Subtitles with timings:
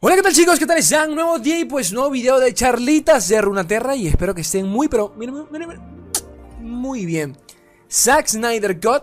[0.00, 0.60] Hola, ¿qué tal chicos?
[0.60, 1.12] ¿Qué tal están?
[1.12, 4.86] Nuevo día y pues nuevo video de charlitas de Runaterra y espero que estén muy,
[4.86, 5.48] pero miren,
[6.60, 7.36] muy bien.
[7.90, 9.02] Zack Snyder Cut.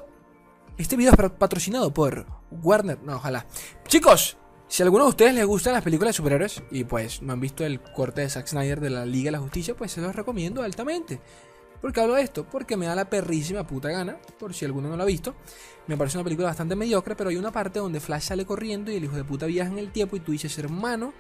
[0.78, 2.98] Este video es patrocinado por Warner.
[3.04, 3.46] No, ojalá.
[3.90, 4.38] Chicos,
[4.70, 7.42] si a alguno de ustedes les gustan las películas de superhéroes y pues no han
[7.42, 10.16] visto el corte de Zack Snyder de la Liga de la Justicia, pues se los
[10.16, 11.20] recomiendo altamente.
[11.82, 12.46] ¿Por qué hablo de esto?
[12.46, 15.36] Porque me da la perrísima puta gana, por si alguno no lo ha visto.
[15.88, 18.96] Me parece una película bastante mediocre, pero hay una parte donde Flash sale corriendo y
[18.96, 21.14] el hijo de puta viaja en el tiempo y tú dices, hermano,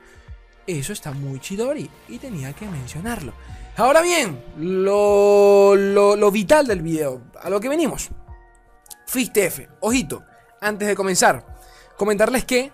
[0.68, 3.34] eso está muy chidori y tenía que mencionarlo.
[3.77, 8.10] Ahora bien, lo, lo, vital del video, a lo que venimos.
[9.13, 10.24] F, ojito,
[10.62, 11.46] antes de comenzar,
[11.98, 12.72] comentarles que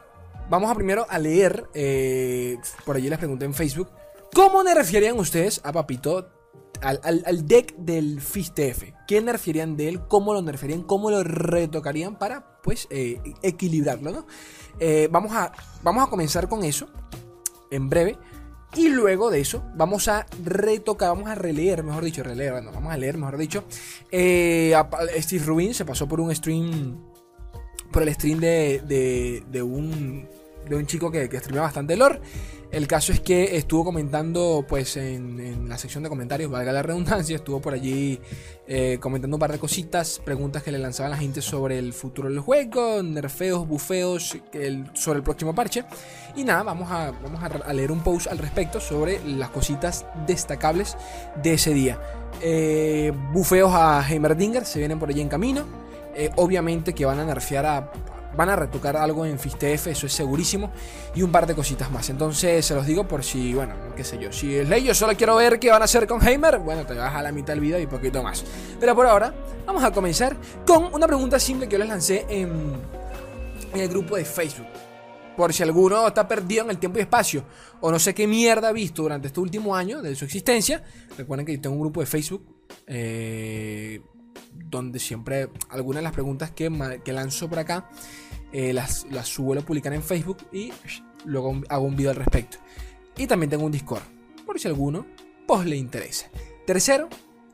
[0.50, 3.92] vamos a primero a leer, eh, por allí les pregunté en Facebook,
[4.34, 6.41] ¿cómo refieren ustedes a Papito
[6.82, 8.94] al, deck del Fist F.
[9.08, 10.08] ¿Qué nerfearían de él?
[10.08, 10.84] ¿Cómo lo nerfearían?
[10.84, 14.28] ¿Cómo lo retocarían para, pues, eh, equilibrarlo, ¿no?
[14.80, 15.52] Eh, vamos, a,
[15.84, 16.88] vamos a comenzar con eso
[17.70, 18.18] en breve.
[18.74, 22.94] Y luego de eso, vamos a retocar, vamos a releer, mejor dicho, releer, bueno, vamos
[22.94, 23.66] a leer, mejor dicho.
[24.10, 24.74] Eh,
[25.18, 26.98] Steve Rubin se pasó por un stream,
[27.92, 30.26] por el stream de, de, un,
[30.68, 32.20] de un chico que, que streamea bastante lore.
[32.72, 37.36] El caso es que estuvo comentando, pues en, la sección de comentarios, valga la redundancia,
[37.36, 38.18] estuvo por allí
[38.66, 42.30] eh, comentando un par de cositas, preguntas que le lanzaba la gente sobre el futuro
[42.30, 44.38] del juego, nerfeos, bufeos,
[44.94, 45.84] sobre el próximo parche.
[46.34, 50.96] Y nada, vamos a, vamos a, leer un post al respecto sobre las cositas destacables
[51.44, 52.00] de ese día.
[52.42, 55.66] Eh, bufeos a Heimerdinger se vienen por allí en camino.
[56.16, 57.92] Eh, obviamente que van a nerfear a
[58.36, 60.72] van a retocar algo en FistF, eso es segurísimo,
[61.16, 62.10] y un par de cositas más.
[62.10, 65.16] Entonces se los digo por si, bueno, qué sé yo, si es ley, yo solo
[65.16, 67.62] quiero ver qué van a hacer con Heimer, bueno, te vas a la mitad del
[67.62, 68.44] video y poquito más.
[68.80, 69.34] Pero por ahora,
[69.66, 73.02] vamos a comenzar con una pregunta simple que yo les lancé en,
[73.74, 74.68] el grupo de Facebook.
[75.38, 77.46] Por si alguno está perdido en el tiempo y espacio,
[77.80, 80.84] o no sé qué mierda ha visto durante este último año de su existencia.
[81.18, 82.44] Recuerden que yo tengo un grupo de Facebook.
[82.86, 84.02] Eh,
[84.72, 86.70] donde siempre algunas de las preguntas que,
[87.06, 87.90] lanzo por acá
[88.52, 90.72] eh, las, las suelo publicar en Facebook y
[91.26, 92.58] luego hago un video al respecto.
[93.18, 94.02] Y también tengo un Discord,
[94.46, 95.06] por si alguno
[95.46, 96.28] pues le interesa.
[96.66, 97.10] Tercero,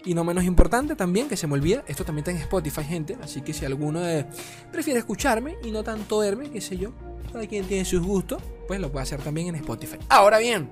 [0.06, 3.18] y no menos importante también, que se me olvida, esto también está en Spotify, gente.
[3.22, 4.02] Así que si alguno
[4.72, 6.94] prefiere escucharme y no tanto verme, qué sé yo,
[7.34, 9.98] cada quien tiene sus gustos, pues lo puede hacer también en Spotify.
[10.08, 10.70] Ahora bien,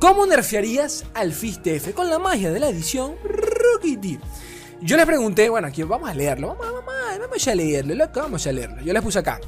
[0.00, 3.96] ¿cómo nerfearías al FISTF con la magia de la edición Rookie
[4.82, 6.84] yo les pregunté, bueno, aquí vamos a leerlo, vamos,
[7.20, 8.82] vamos, a leerlo, loco, vamos a leerlo.
[8.82, 9.40] Yo les puse acá.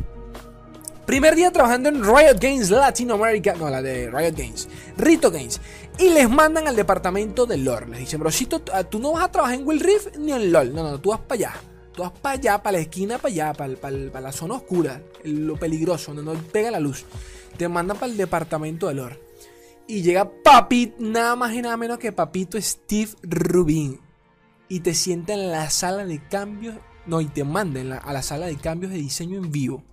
[1.06, 5.60] Primer día trabajando en Riot Games Latinoamérica, no, la de Riot Games, Rito Games.
[5.98, 7.88] Y les mandan al departamento de lore.
[7.88, 10.72] Les dicen, brocito, tú no vas a trabajar en Will Rift ni en LOL.
[10.75, 11.54] No, no, tú vas para allá.
[11.94, 15.56] Tú vas para allá, para la esquina, para allá, para, para, la zona oscura, lo
[15.56, 17.04] peligroso, donde no pega la luz.
[17.56, 19.19] Te mandan para el departamento de lore.
[19.87, 24.00] Y llega Papito, nada más y nada menos que Papito Steve Rubin
[24.72, 28.46] y te sienta en la sala de cambios, no, y te manda a la sala
[28.46, 29.84] de cambios de diseño en vivo.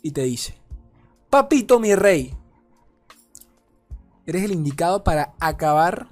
[0.00, 0.54] Y te dice,
[1.28, 2.34] papito mi rey,
[4.24, 6.08] eres el indicado para acabar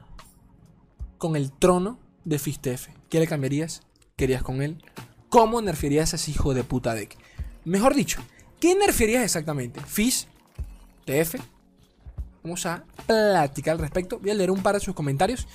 [1.16, 2.88] con el trono de Fistef.
[3.08, 3.80] ¿Qué le cambiarías?
[4.14, 4.84] ¿Querías con él?
[5.30, 7.16] ¿Cómo nerfearías a ese hijo de puta deck?
[7.64, 8.20] Mejor dicho,
[8.60, 9.80] ¿qué nerfearías exactamente?
[9.80, 10.26] ¿Fizz?
[12.42, 14.18] Vamos a platicar al respecto.
[14.18, 15.48] Voy a leer un par de sus comentarios.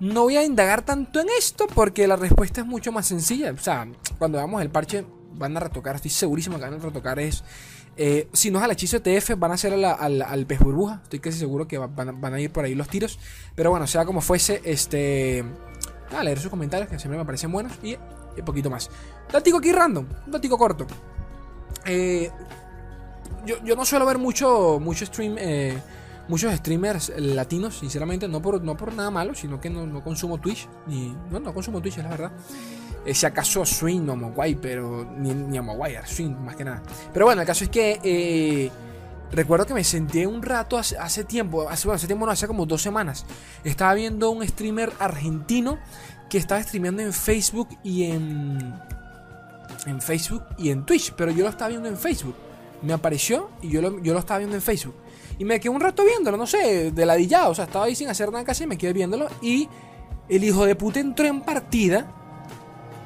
[0.00, 3.52] No voy a indagar tanto en esto porque la respuesta es mucho más sencilla.
[3.52, 3.86] O sea,
[4.18, 7.44] cuando veamos el parche van a retocar, estoy segurísimo que van a retocar es...
[7.96, 11.00] Eh, si no es al hechizo TF, van a ser al, pez burbuja.
[11.02, 13.18] Estoy casi seguro que van, a ir por ahí los tiros.
[13.54, 15.44] Pero bueno, sea como fuese, este...
[16.16, 17.72] A leer sus comentarios, que siempre me parecen buenos.
[17.82, 18.88] Y un poquito más.
[19.30, 20.86] Datico aquí random, un datico corto.
[21.84, 22.30] Eh,
[23.44, 25.36] yo, yo, no suelo ver mucho, mucho stream...
[25.38, 25.78] Eh,
[26.30, 30.68] muchos streamers latinos, sinceramente, no por, no por nada malo, sino que no, consumo Twitch,
[30.86, 32.32] ni, no, no consumo Twitch, es la verdad.
[33.04, 36.82] Eh, si acaso Swing o Mogwai, pero ni, ni a Mogwai, Swing más que nada.
[37.12, 38.70] Pero bueno, el caso es que eh,
[39.32, 42.64] recuerdo que me senté un rato hace, tiempo, hace, bueno, hace tiempo no, hace como
[42.64, 43.26] dos semanas.
[43.64, 45.78] Estaba viendo un streamer argentino
[46.28, 48.74] que estaba streameando en Facebook y en,
[49.86, 52.36] en Facebook y en Twitch, pero yo lo estaba viendo en Facebook.
[52.82, 54.94] Me apareció y yo lo, yo lo estaba viendo en Facebook.
[55.40, 57.52] Y me quedé un rato viéndolo, no sé, de ladillado.
[57.52, 59.26] O sea, estaba ahí sin hacer nada casi me quedé viéndolo.
[59.40, 59.70] Y
[60.28, 62.12] el hijo de puta entró en partida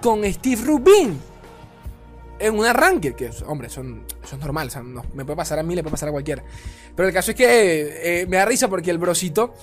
[0.02, 1.16] con Steve Rubin.
[2.40, 4.68] En un arranque, que hombre, son, eso es normal,
[5.14, 6.42] me puede pasar a mí, le puede pasar a cualquiera.
[6.96, 9.54] Pero el caso es que eh, me da risa porque el brosito,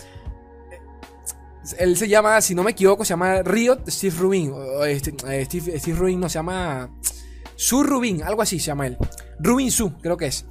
[1.77, 4.53] él se llama, si no me equivoco, se llama Riot Steve Rubin.
[4.87, 6.89] Este, eh, Steve, Steve Rubin no se llama
[7.57, 8.97] Su Rubin, algo así se llama él.
[9.39, 10.45] Rubin Su, creo que es.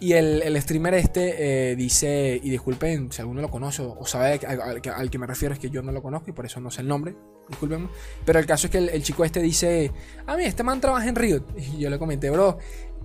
[0.00, 5.10] Y el, streamer este eh, dice, y disculpen si alguno lo conoce o sabe al,
[5.10, 6.88] que me refiero, es que yo no lo conozco y por eso no sé el
[6.88, 7.14] nombre,
[7.48, 7.88] disculpen.
[8.24, 9.92] Pero el caso es que el, chico este dice,
[10.26, 11.44] a mí este man trabaja en Riot.
[11.56, 12.58] Y yo le comenté, bro,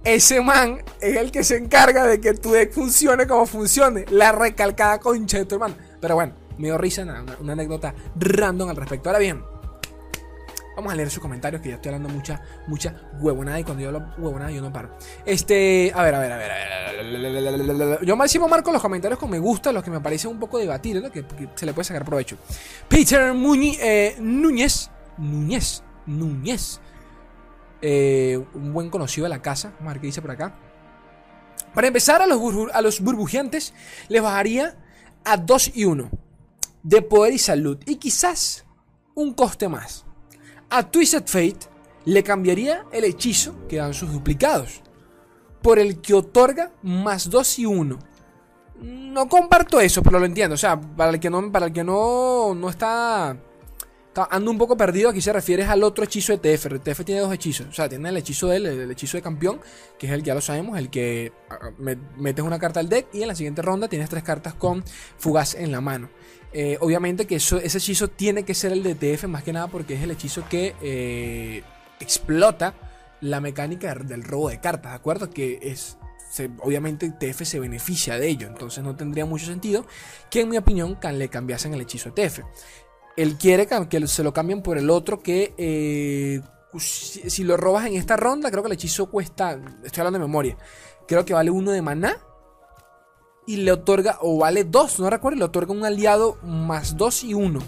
[0.04, 4.06] ese man es el que se encarga de que tu deck funcione como funcione.
[4.10, 5.76] La recalcada concha de tu hermano.
[6.02, 9.10] Pero bueno, me dio risa, una, una anécdota random al respecto.
[9.10, 9.42] Ahora bien,
[10.80, 13.60] Vamos a leer sus comentarios, que ya estoy hablando mucha, mucha huevonada.
[13.60, 14.96] Y cuando yo hablo huevonada, yo no paro.
[15.26, 18.06] Este, a ver, a ver, a ver.
[18.06, 21.04] Yo máximo marco los comentarios con me gusta, los que me parecen un poco debatibles,
[21.04, 21.12] ¿no?
[21.12, 22.38] que, se le puede sacar provecho.
[22.88, 26.80] Peter Muñiz, eh, Núñez, Núñez, Núñez.
[27.82, 29.74] Eh, un buen conocido de la casa.
[29.80, 30.56] Vamos a ver qué dice por acá.
[31.74, 32.40] Para empezar, a los,
[32.72, 33.74] a los burbujeantes
[34.08, 34.78] les bajaría
[35.26, 36.10] a 2 y 1
[36.84, 37.78] de poder y salud.
[37.86, 38.66] Y quizás
[39.14, 40.06] un coste más.
[40.70, 41.68] A Twisted Fate
[42.06, 44.82] le cambiaría el hechizo que dan sus duplicados
[45.62, 48.00] por el que otorga más 2 y 1.
[48.82, 50.54] No comparto eso, pero lo entiendo.
[50.54, 53.36] O sea, para el que no, para el que no, no está,
[54.30, 56.82] ando un poco perdido, aquí se refiere al otro hechizo de TF.
[56.84, 57.68] TF tiene dos hechizos.
[57.68, 59.60] O sea, tiene el hechizo de él, el hechizo de campeón,
[59.98, 61.34] que es el que ya lo sabemos, el que
[62.18, 64.84] metes una carta al deck y en la siguiente ronda tienes tres cartas con
[65.18, 66.10] fugaz en la mano.
[66.52, 69.94] Eh, obviamente que ese hechizo tiene que ser el de TF más que nada porque
[69.94, 71.64] es el hechizo que eh,
[72.00, 72.74] explota
[73.22, 75.30] la mecánica del robo de cartas, ¿de acuerdo?
[75.30, 75.98] Que es...
[76.62, 79.86] obviamente TF se beneficia de ello, entonces no tendría mucho sentido
[80.30, 82.40] que en mi opinión le cambiasen el hechizo de TF.
[83.16, 86.42] Él quiere que se lo cambien por el otro que eh,
[86.78, 90.58] si, lo robas en esta ronda, creo que el hechizo cuesta, estoy hablando de memoria,
[91.08, 92.18] creo que vale uno de maná
[93.50, 97.34] y le otorga, o vale 2, no recuerdo, le otorga un aliado más 2 y
[97.34, 97.60] 1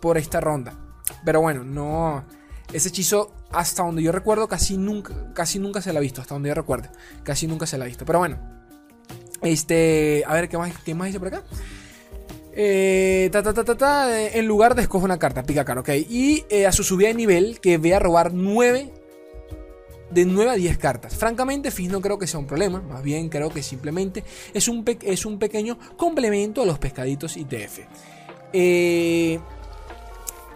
[0.00, 0.76] por esta ronda.
[1.24, 2.24] Pero bueno, no.
[2.72, 6.20] Ese hechizo, hasta donde yo recuerdo, casi nunca, casi nunca se la ha visto.
[6.20, 6.88] Hasta donde yo recuerdo,
[7.22, 8.04] casi nunca se la ha visto.
[8.04, 8.36] Pero bueno,
[9.40, 10.24] este.
[10.26, 11.44] A ver, ¿qué más, qué más dice por acá?
[12.52, 15.90] Eh, ta, ta, ta, ta, en lugar de escoger una carta, pica cara, ok.
[16.08, 18.92] Y eh, a su subida de nivel, que ve a robar 9
[20.10, 21.16] de 9 a 10 cartas.
[21.16, 24.24] Francamente, Fizz no creo que sea un problema, más bien creo que simplemente
[24.54, 27.80] es un, es un pequeño complemento a los pescaditos ITF.
[28.52, 29.38] Eh,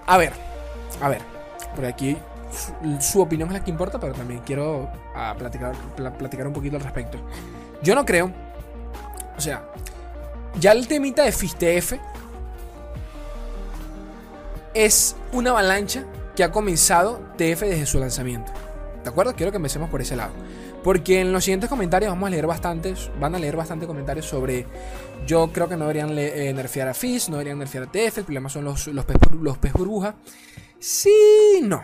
[0.06, 0.32] a ver,
[1.00, 1.20] a ver,
[1.75, 2.16] por aquí
[3.00, 5.75] su, opinión es la que importa, pero también quiero ah, platicar,
[6.19, 7.19] platicar un poquito al respecto.
[7.82, 8.32] Yo no creo,
[9.37, 9.69] o sea,
[10.58, 11.94] ya el temita de Fizz TF
[14.75, 16.05] es una avalancha
[16.37, 18.52] que ha comenzado TF desde su lanzamiento.
[19.02, 19.34] ¿De acuerdo?
[19.34, 20.32] Quiero que empecemos por ese lado.
[20.82, 24.66] Porque en los siguientes comentarios vamos a leer bastantes, van a leer bastantes comentarios sobre
[25.26, 28.25] yo creo que no deberían eh, nerfear a Fizz, no deberían nerfear a TF, el
[28.25, 30.16] problema son los, los, pez, los pez burbuja.
[30.78, 31.82] Sí, no.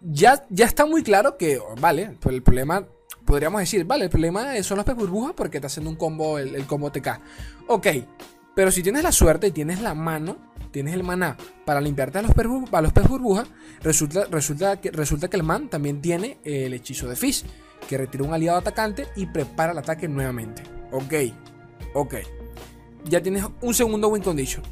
[0.00, 2.86] Ya, ya está muy claro que, vale, pues el problema,
[3.24, 6.54] podríamos decir, vale, el problema son los pez burbuja porque está haciendo un combo, el,
[6.54, 7.20] el combo TK.
[7.66, 7.86] Ok,
[8.54, 10.47] pero si tienes la suerte y tienes la mano
[10.78, 12.30] tienes el maná para limpiarte a los,
[12.70, 13.44] a los pez burbuja,
[13.82, 17.42] resulta, resulta, que, resulta que el man también tiene el hechizo de Fizz,
[17.88, 20.62] que retira un aliado atacante y prepara el ataque nuevamente.
[20.92, 21.14] Ok,
[21.94, 22.14] ok.
[23.06, 24.62] Ya tienes un segundo win condition.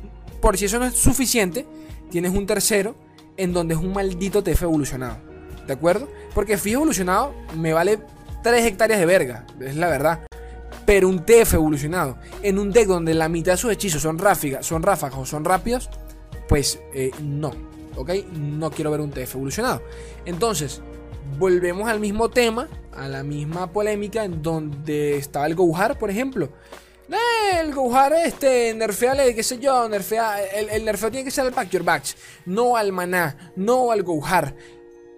[0.40, 1.66] Por si eso no es suficiente,
[2.08, 2.94] tienes un tercero
[3.36, 5.18] en donde es un maldito TF evolucionado.
[5.66, 6.08] ¿De acuerdo?
[6.36, 7.98] Porque Fizz evolucionado me vale
[8.44, 10.20] 3 hectáreas de verga, es la verdad
[10.86, 14.64] pero un TF evolucionado en un deck donde la mitad de sus hechizos son ráfagas,
[14.64, 15.90] son ráfagas o son rápidos,
[16.48, 17.52] pues eh, no,
[17.96, 18.10] ¿ok?
[18.32, 19.82] No quiero ver un TF evolucionado.
[20.24, 20.80] Entonces,
[21.38, 26.50] volvemos al mismo tema, a la misma polémica en donde estaba el Gohar, por ejemplo.
[27.08, 31.46] Eh, el Gohar este, nerfeale, qué sé yo, nerfea, el, el nerfeo tiene que ser
[31.46, 34.54] al Pack Your Backs, no al Maná, no al Gohar.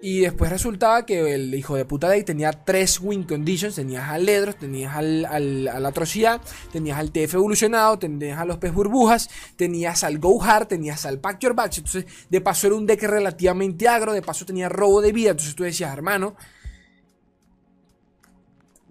[0.01, 3.75] Y después resultaba que el hijo de puta Day tenía tres win conditions.
[3.75, 6.41] Tenías al Ledros, tenías al, al, a la atrocidad,
[6.71, 11.19] tenías al TF evolucionado, tenías a los pez burbujas, tenías al Go Hard, tenías al
[11.19, 11.79] Pack Your Batch.
[11.79, 15.31] Entonces, de paso era un deck relativamente agro, de paso tenía robo de vida.
[15.31, 16.35] Entonces tú decías, hermano,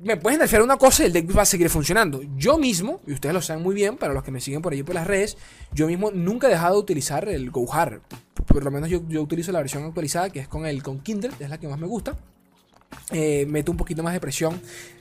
[0.03, 2.21] me puedes nerfear una cosa y el deck va a seguir funcionando.
[2.37, 4.83] Yo mismo, y ustedes lo saben muy bien, para los que me siguen por ahí
[4.83, 5.37] por las redes,
[5.73, 8.01] yo mismo nunca he dejado de utilizar el Go Hard
[8.49, 11.51] por lo menos yo, utilizo la versión actualizada, que es con el con Kindle, es
[11.51, 12.17] la que más me gusta.
[13.13, 14.61] Eh, mete un poquito más de presión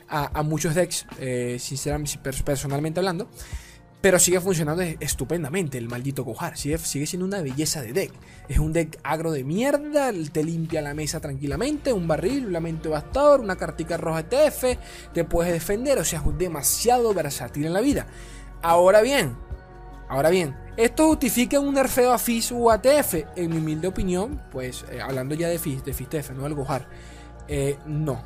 [0.09, 3.29] a, muchos decks, eh, sinceramente, personalmente hablando.
[3.99, 6.55] Pero sigue funcionando estupendamente el maldito Gohar.
[6.57, 8.13] Sigue, sigue, siendo una belleza de deck.
[8.47, 10.11] Es un deck agro de mierda.
[10.31, 11.93] Te limpia la mesa tranquilamente.
[11.93, 14.77] Un barril, un lamento bastador, una cartica roja TF.
[15.13, 15.97] Te puedes defender.
[15.97, 18.05] O sea, es demasiado versátil en la vida.
[18.61, 19.35] Ahora bien,
[20.09, 23.15] ahora bien, ¿Esto justifica un nerfeo a Fizz o a TF?
[23.35, 26.53] En mi humilde opinión, pues eh, hablando ya de Fizz, de Fizz TF, no del
[26.53, 26.87] Gohar,
[27.47, 28.21] eh, no.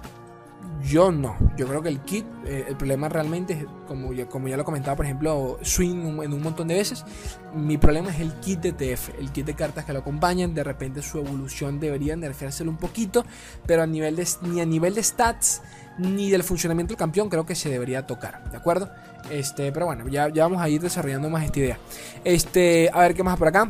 [0.84, 1.38] Yo no.
[1.58, 4.66] Yo creo que el kit, eh, el problema realmente es, como ya, como ya lo
[4.66, 7.06] comentaba, por ejemplo, Swing en un montón de veces.
[7.54, 10.54] Mi problema es el kit de TF, el kit de cartas que lo acompañan.
[10.54, 13.26] De repente su evolución debería nerfeárselo un poquito,
[13.66, 15.62] pero a nivel de, ni a nivel de stats
[15.98, 18.90] ni del funcionamiento del campeón creo que se debería tocar, ¿de acuerdo?
[19.30, 21.80] Este, pero bueno, ya, ya vamos a ir desarrollando más esta idea.
[22.24, 23.68] Este, a ver qué más por acá.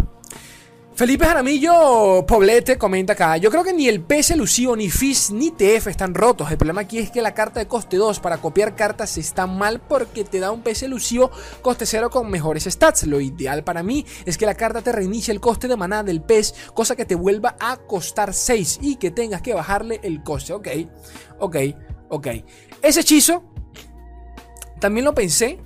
[1.01, 5.49] Felipe Jaramillo Poblete comenta acá, yo creo que ni el PS elusivo, ni FIS, ni
[5.49, 6.51] TF están rotos.
[6.51, 9.81] El problema aquí es que la carta de coste 2 para copiar cartas está mal
[9.81, 11.31] porque te da un PS elusivo
[11.63, 13.07] coste 0 con mejores stats.
[13.07, 16.21] Lo ideal para mí es que la carta te reinicie el coste de maná del
[16.21, 20.53] PES, cosa que te vuelva a costar 6 y que tengas que bajarle el coste.
[20.53, 20.67] Ok,
[21.39, 21.55] ok,
[22.09, 22.27] ok.
[22.83, 23.43] Ese hechizo
[24.79, 25.61] también lo pensé,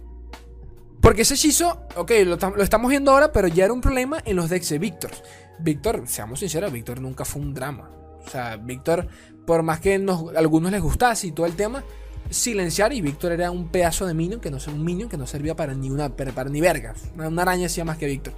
[1.05, 4.49] porque ese hechizo, ok, lo, estamos viendo ahora, pero ya era un problema en los
[4.49, 5.11] decks de Víctor.
[5.59, 7.91] Víctor, seamos sinceros, Víctor nunca fue un drama.
[8.25, 9.07] O sea, Víctor,
[9.45, 11.83] por más que a algunos les gustase y todo el tema,
[12.31, 15.55] silenciar y Víctor era un pedazo de minion que no un minion que no servía
[15.55, 17.03] para ni una para, ni vergas.
[17.15, 18.33] Una, araña hacía más que Víctor.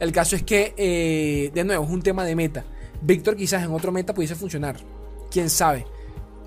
[0.00, 2.64] El caso es que, eh, de nuevo, es un tema de meta.
[3.02, 4.78] Víctor quizás en otro meta pudiese funcionar.
[5.30, 5.84] Quién sabe.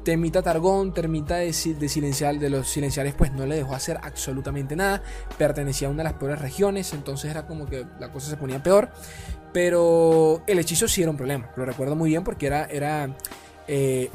[0.04, 5.02] Temita Targón, Termita de, silenciar, de los silenciales, pues no le dejó hacer absolutamente nada.
[5.38, 8.62] Pertenecía a una de las peores regiones, entonces era como que la cosa se ponía
[8.62, 8.90] peor.
[9.54, 12.66] Pero el hechizo sí era un problema, lo recuerdo muy bien porque era.
[12.66, 13.16] era
[13.68, 14.10] eh,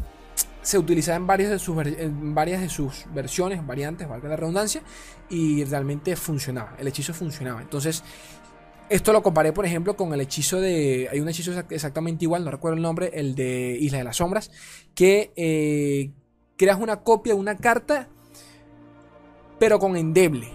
[0.63, 1.51] se utilizaba en varias
[2.63, 4.83] de sus versiones, variantes, valga la redundancia,
[5.29, 6.75] y realmente funcionaba.
[6.79, 7.61] El hechizo funcionaba.
[7.61, 8.03] Entonces,
[8.89, 11.09] esto lo comparé, por ejemplo, con el hechizo de.
[11.11, 14.51] Hay un hechizo exactamente igual, no recuerdo el nombre, el de Isla de las Sombras,
[14.95, 16.13] que eh,
[16.57, 18.09] creas una copia de una carta,
[19.59, 20.49] pero con endeble.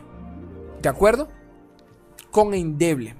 [0.81, 1.29] ¿De acuerdo?
[2.31, 3.15] Con endeble.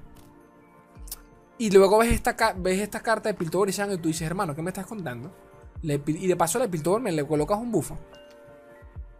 [1.57, 4.85] Y luego ves esta, ves carta de Piltover y tú dices, hermano, ¿qué me estás
[4.85, 5.33] contando?
[5.81, 7.97] y de paso, la Piltover me le colocas un bufo.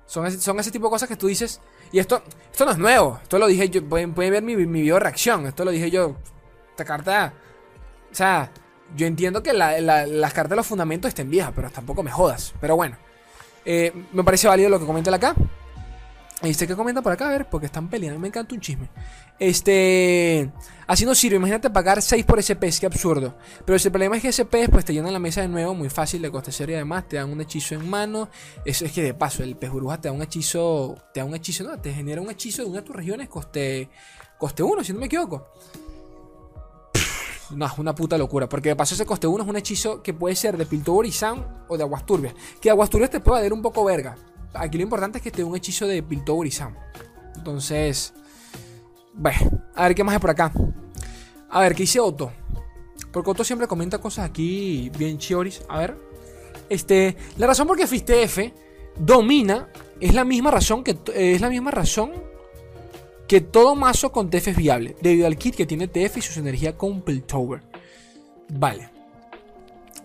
[0.10, 1.62] Son ese, son ese tipo de cosas que tú dices.
[1.92, 3.20] Y esto, esto no es nuevo.
[3.22, 3.86] Esto lo dije yo.
[3.86, 5.46] Pueden, ver mi, mi video reacción.
[5.46, 6.16] Esto lo dije yo.
[6.72, 7.32] Esta carta.
[8.12, 8.50] O sea,
[8.96, 12.56] yo entiendo que las cartas de los fundamentos estén viejas, pero tampoco me jodas.
[12.60, 12.98] Pero bueno.
[13.66, 15.36] Eh, me parece válido lo que comenta acá.
[16.41, 17.27] ¿Este que comenta por acá?
[17.27, 18.17] A ver, porque están peleando.
[18.19, 18.89] Me encanta un chisme.
[19.38, 20.50] Este.
[20.88, 21.36] Así no sirve.
[21.36, 22.79] Imagínate pagar 6 por pez.
[22.79, 23.36] Qué absurdo.
[23.65, 25.75] Pero el problema es que pez, pues te llena la mesa de nuevo.
[25.75, 28.29] Muy fácil de costecer y además te dan un hechizo en mano.
[28.63, 30.96] Eso es que de paso, el pez burbuja te da un hechizo.
[31.13, 31.77] Te da un hechizo, no.
[31.77, 33.27] Te genera un hechizo de una de tus regiones.
[33.27, 33.89] Coste.
[34.38, 35.50] Coste 1, si no me equivoco.
[37.50, 38.48] No, es una puta locura.
[38.48, 41.13] Porque de paso ese coste 1 es un hechizo que puede ser de Piltover y
[41.67, 42.34] o de Aguas Turbias.
[42.62, 44.15] Que Aguas Turbias te puede dar un poco verga.
[44.53, 46.75] Aquí lo importante es que dé un hechizo de Piltover y Sam.
[47.36, 48.13] Entonces,
[49.13, 50.51] bueno, a ver qué más hay por acá.
[51.50, 52.32] A ver, ¿qué dice Otto?
[53.12, 55.62] Porque Otto siempre comenta cosas aquí bien chioris.
[55.68, 55.98] A ver.
[56.70, 58.39] Este, la razón por qué FISTF
[58.98, 62.12] domina es la misma razón que es la misma razón
[63.27, 66.39] que todo mazo con TF es viable, debido al kit que tiene TF y su
[66.39, 67.62] energía con Piltover.
[68.50, 68.89] Vale.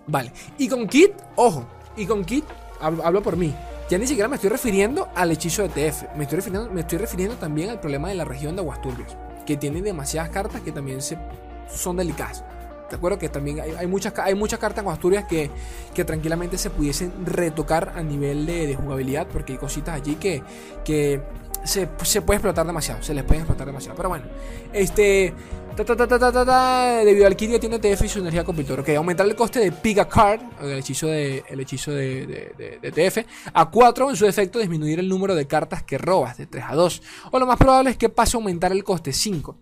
[0.06, 0.30] Vale.
[0.58, 2.44] Y con kit, ojo, y con kit
[2.80, 3.54] hablo por mí.
[3.90, 6.16] Ya ni siquiera me estoy refiriendo al hechizo de TF.
[6.16, 9.14] Me estoy refiriendo, me estoy refiriendo también al problema de la región de Aguasturbios.
[9.44, 12.44] Que tiene demasiadas cartas que también son delicadas.
[12.88, 13.18] ¿De acuerdo?
[13.18, 15.50] Que también hay, muchas, hay muchas cartas en Aguasturias que,
[15.94, 19.26] que tranquilamente se pudiesen retocar a nivel de, jugabilidad.
[19.26, 20.42] Porque hay cositas allí que,
[20.82, 21.20] que
[21.64, 23.02] se, puede explotar demasiado.
[23.02, 23.97] Se les puede explotar demasiado.
[23.97, 24.26] Pero bueno,
[24.73, 25.33] este.
[25.76, 28.83] debido al que tiene TF y su energía completora.
[28.83, 33.71] Ok, aumentar el coste de Piga Card, el hechizo, de, el hechizo de, TF, a
[33.71, 34.11] 4.
[34.11, 37.02] En su defecto, disminuir el número de cartas que robas de 3 a 2.
[37.33, 39.56] O lo más probable es que pase a aumentar el coste 5.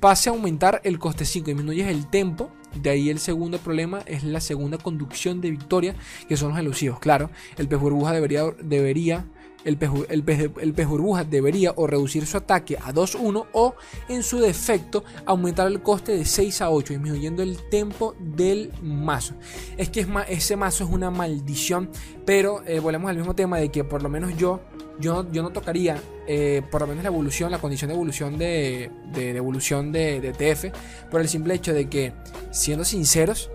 [0.00, 1.46] Pase a aumentar el coste 5.
[1.46, 2.50] Disminuyes el tempo.
[2.74, 5.94] De ahí el segundo problema es la segunda conducción de victoria,
[6.28, 7.00] que son los elusivos.
[7.00, 9.24] Claro, el pez burbuja debería, debería
[9.68, 9.76] el
[10.24, 13.74] pez, el, burbuja debería o reducir su ataque a 2-1 o
[14.08, 19.34] en su defecto aumentar el coste de 6 a 8, disminuyendo el tempo del mazo.
[19.76, 21.90] Es que es ese mazo es una maldición,
[22.24, 24.60] pero eh, volvemos al mismo tema de que por lo menos yo,
[24.98, 28.90] yo, yo no tocaría eh, por lo menos la evolución, la condición de evolución de,
[29.12, 32.12] de, evolución de, de TF, por el simple hecho de que,
[32.50, 33.50] siendo sinceros,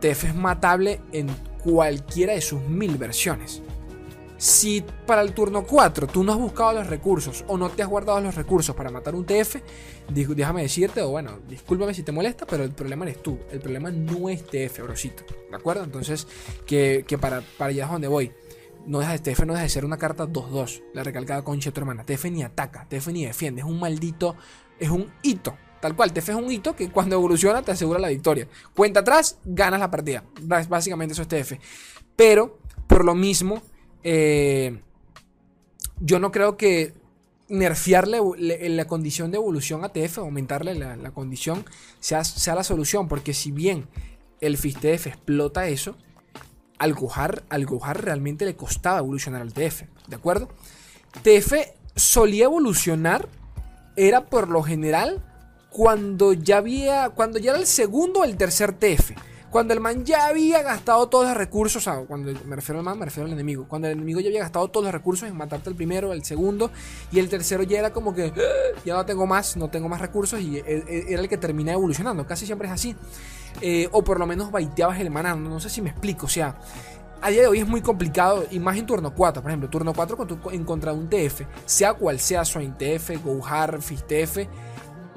[0.00, 1.28] TF es matable en
[1.62, 3.62] cualquiera de sus mil versiones.
[4.42, 7.88] Si para el turno 4 tú no has buscado los recursos o no te has
[7.88, 9.58] guardado los recursos para matar un TF,
[10.08, 13.38] déjame decirte, o bueno, discúlpame si te molesta, pero el problema eres tú.
[13.52, 15.22] El problema no es TF, brosito.
[15.48, 15.84] ¿De acuerdo?
[15.84, 16.26] Entonces,
[16.66, 18.32] que, para, para allá es donde voy.
[18.84, 20.82] No deja, TF no deja de ser una carta 2-2.
[20.92, 22.04] La recalcada concha de tu hermana.
[22.04, 23.60] TF ni ataca, TF ni defiende.
[23.60, 24.34] Es un maldito.
[24.80, 25.56] Es un hito.
[25.80, 28.48] Tal cual, TF es un hito que cuando evoluciona te asegura la victoria.
[28.74, 30.24] Cuenta atrás, ganas la partida.
[30.68, 31.52] Básicamente eso es TF.
[32.16, 32.58] Pero,
[32.88, 33.62] por lo mismo,
[34.04, 34.80] Eh,
[36.00, 36.94] yo no creo que
[37.48, 41.64] nerfearle la condición de evolución a TF, aumentarle la, condición,
[42.00, 43.08] sea, sea, la solución.
[43.08, 43.88] Porque si bien
[44.40, 45.96] el FISTF explota eso,
[46.78, 49.82] al Gohar realmente le costaba evolucionar al TF.
[50.08, 50.48] ¿De acuerdo?
[51.22, 51.52] TF
[51.94, 53.28] solía evolucionar,
[53.96, 55.22] era por lo general
[55.70, 59.12] cuando ya había, cuando ya era el segundo o el tercer TF.
[59.52, 62.86] Cuando el man ya había gastado todos los recursos, o sea, cuando me refiero al
[62.86, 63.66] man, me refiero al enemigo.
[63.68, 66.70] Cuando el enemigo ya había gastado todos los recursos en matarte el primero, el segundo,
[67.12, 70.00] y el tercero ya era como que ah, ya no tengo más, no tengo más
[70.00, 72.26] recursos, y e, e, era el que termina evolucionando.
[72.26, 72.96] Casi siempre es así.
[73.60, 76.24] Eh, o por lo menos baiteabas el manando, no sé si me explico.
[76.24, 76.56] O sea,
[77.20, 79.92] a día de hoy es muy complicado, y más en turno 4, por ejemplo, turno
[79.92, 80.16] 4
[80.52, 84.48] en contra de un TF, sea cual sea Swain TF, Gohar, Fist TF,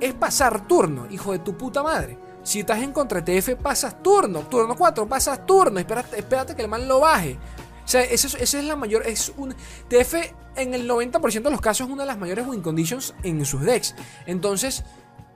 [0.01, 2.24] es pasar turno, hijo de tu puta madre.
[2.45, 4.41] Si estás en contra TF, pasas turno.
[4.41, 5.79] Turno 4, pasas turno.
[5.79, 7.39] Espérate, espérate que el man lo baje.
[7.83, 9.01] O sea, esa es la mayor.
[9.07, 9.55] Es un.
[9.89, 10.13] TF
[10.55, 13.61] en el 90% de los casos es una de las mayores win conditions en sus
[13.61, 13.95] decks.
[14.27, 14.83] Entonces,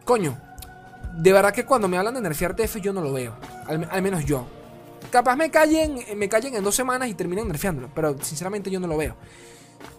[0.06, 0.38] coño.
[1.18, 3.36] De verdad que cuando me hablan de nerfear TF, yo no lo veo.
[3.66, 4.46] Al, menos yo.
[5.12, 7.90] Capaz me callen, me callen en dos semanas y terminen nerfeándolo.
[7.96, 9.16] Pero sinceramente yo no lo veo.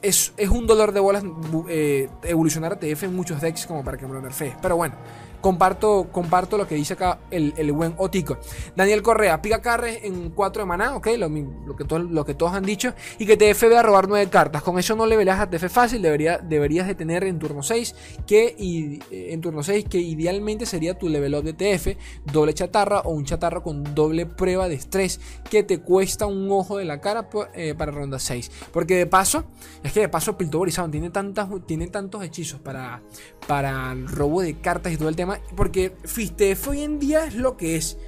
[0.01, 1.25] Es, es un dolor de bolas
[1.69, 4.55] eh, evolucionar a TF en muchos decks como para que me lo nerfee.
[4.63, 4.95] Pero bueno.
[5.41, 8.39] Comparto, comparto lo que dice acá el, buen Otico.
[8.77, 12.65] Daniel Correa, pica carre en 4 de maná, ok, lo, que lo que todos han
[12.65, 12.93] dicho.
[13.19, 14.63] Y que TF ve a robar 9 cartas.
[14.63, 17.95] Con eso no le velas a TF fácil, debería, deberías de tener en turno 6,
[18.27, 21.97] que y, eh, en turno 6, que idealmente sería tu level up de TF,
[22.33, 26.77] doble chatarra o un chatarra con doble prueba de estrés, que te cuesta un ojo
[26.77, 28.51] de la cara eh, para ronda 6.
[28.73, 29.45] Porque de paso,
[29.83, 33.03] es que de paso Piltoborizado tiene, tantas, tiene tantos hechizos para,
[33.47, 37.35] para el robo de cartas y todo el tema porque Fistef hoy en día es
[37.35, 37.99] lo que es,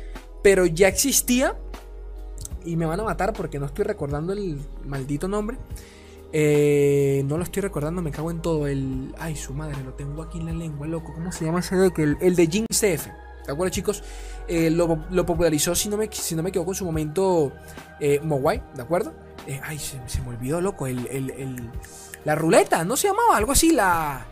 [0.43, 1.57] pero ya existía,
[2.65, 5.59] y me van a matar porque no estoy recordando el maldito nombre.
[6.33, 8.67] Eh, no lo estoy recordando, me cago en todo.
[8.67, 9.15] El.
[9.19, 11.13] Ay, su madre, lo tengo aquí en la lengua, loco.
[11.13, 11.99] ¿Cómo se llama ese deck?
[11.99, 13.07] El, de Jinx CF.
[13.47, 14.03] ¿De acuerdo, chicos?
[14.49, 17.53] Eh, lo, popularizó, si no, me, si no me equivoco, en su momento
[18.01, 19.13] eh, ¿de acuerdo?
[19.47, 20.87] Eh, ay, se, me olvidó, loco.
[20.87, 21.71] el,
[22.25, 23.37] la ruleta, ¿no se llamaba?
[23.37, 24.27] Algo así, la.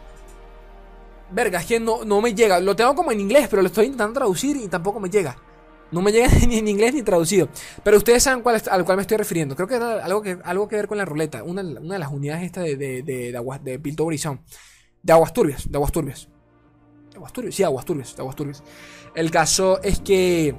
[1.33, 2.61] Verga, es que no, no me llega.
[2.61, 5.37] Lo tengo como en inglés, pero lo estoy intentando traducir y tampoco me llega.
[5.93, 7.49] No me llega ni en inglés ni traducido.
[7.83, 9.57] Pero ustedes saben cuál, al cual me estoy refiriendo.
[9.57, 11.43] Creo que era algo que, algo que ver con la ruleta.
[11.43, 15.71] Una, de las unidades estas de, de, de, de, aguas, de Pilto De aguas turbias.
[15.71, 16.29] De aguas turbias.
[17.11, 17.55] De aguas turbias.
[17.55, 18.16] Sí, aguas turbias.
[18.16, 18.62] De aguas turbias.
[19.14, 20.55] El caso es que.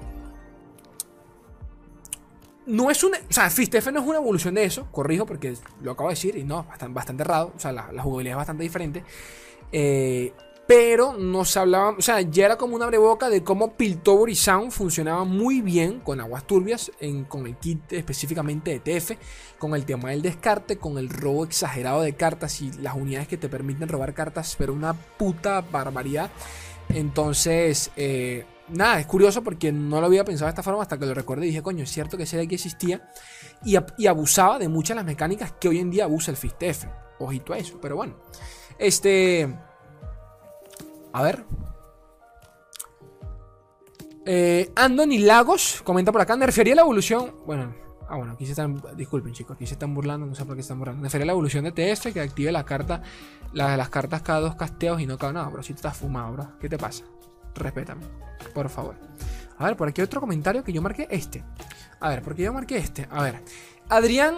[2.66, 3.18] No es una.
[3.18, 4.88] O sea, Fistefe no es una evolución de eso.
[4.92, 7.54] Corrijo porque lo acabo de decir y no, bastante, bastante errado.
[7.56, 9.04] O sea, la, la jugabilidad es bastante diferente.
[9.72, 10.34] Eh,
[10.72, 14.72] pero nos hablaban, o sea, ya era como una breboca de cómo Piltover y Sound
[14.72, 16.94] funcionaba muy bien con aguas turbias,
[17.28, 19.18] con el kit específicamente de TF,
[19.60, 23.36] con el tema del descarte, con el robo exagerado de cartas y las unidades que
[23.36, 26.32] te permiten robar cartas, pero una puta barbaridad.
[26.88, 31.06] Entonces, eh, nada, es curioso porque no lo había pensado de esta forma hasta que
[31.06, 33.12] lo recuerdo y dije, coño, es cierto que ese deck existía
[33.66, 36.86] y, y, abusaba de muchas de las mecánicas que hoy en día abusa el FISTF.
[37.20, 38.16] Ojito a eso, pero bueno.
[38.80, 39.54] Este.
[41.14, 41.46] A ver.
[44.26, 46.36] Eh, Lagos comenta por acá.
[46.36, 47.36] Me refería a la evolución.
[47.46, 47.74] Bueno,
[48.08, 48.82] ah, bueno, aquí se están.
[48.96, 50.26] Disculpen, chicos, aquí se están burlando.
[50.26, 51.02] No sé por qué se están burlando.
[51.02, 53.02] Me refería a la evolución de TF que active la carta.
[53.54, 55.34] las cartas cada dos casteos y no cada.
[55.34, 56.48] No, bro, si tú estás fumado, bro.
[56.60, 57.04] ¿Qué te pasa?
[57.56, 58.06] Respétame,
[58.54, 58.96] por favor.
[59.58, 61.44] A ver, por aquí otro comentario que yo marqué este.
[62.02, 63.08] A ver, porque yo marqué este.
[63.10, 63.40] A ver.
[63.92, 64.36] Adrián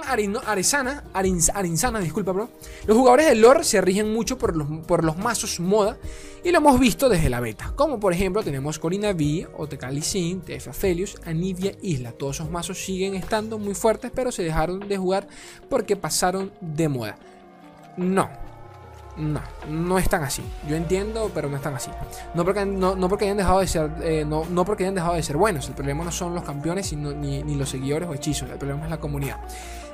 [0.47, 2.49] Arizana, Arinzana, disculpa, bro.
[2.87, 5.95] Los jugadores de lore se rigen mucho por los, por los mazos moda
[6.43, 7.71] y lo hemos visto desde la beta.
[7.75, 12.13] Como por ejemplo tenemos Corina V, Otecali Sin, TF Aphelios, Anivia Isla.
[12.13, 15.27] Todos esos mazos siguen estando muy fuertes, pero se dejaron de jugar
[15.69, 17.19] porque pasaron de moda.
[17.95, 18.31] No,
[19.17, 20.43] no, no están así.
[20.67, 21.91] Yo entiendo, pero no están así.
[22.33, 23.91] No porque, no, porque hayan dejado de ser.
[24.01, 25.67] Eh, no, no, porque hayan dejado de ser buenos.
[25.67, 28.49] El problema no son los campeones ni, ni, los seguidores o hechizos.
[28.49, 29.37] El problema es la comunidad.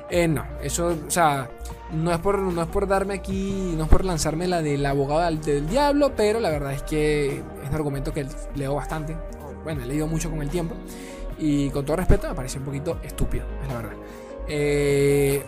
[0.08, 1.48] Eh, no, eso, o sea,
[1.92, 5.20] no es, por, no es por darme aquí, no es por lanzarme la del abogado
[5.20, 9.16] del, diablo, pero la verdad es que es un argumento que leo bastante.
[9.62, 10.74] Bueno, he leído mucho con el tiempo.
[11.38, 13.92] Y con todo respeto, me parece un poquito estúpido, es la verdad.
[14.48, 15.42] Eh,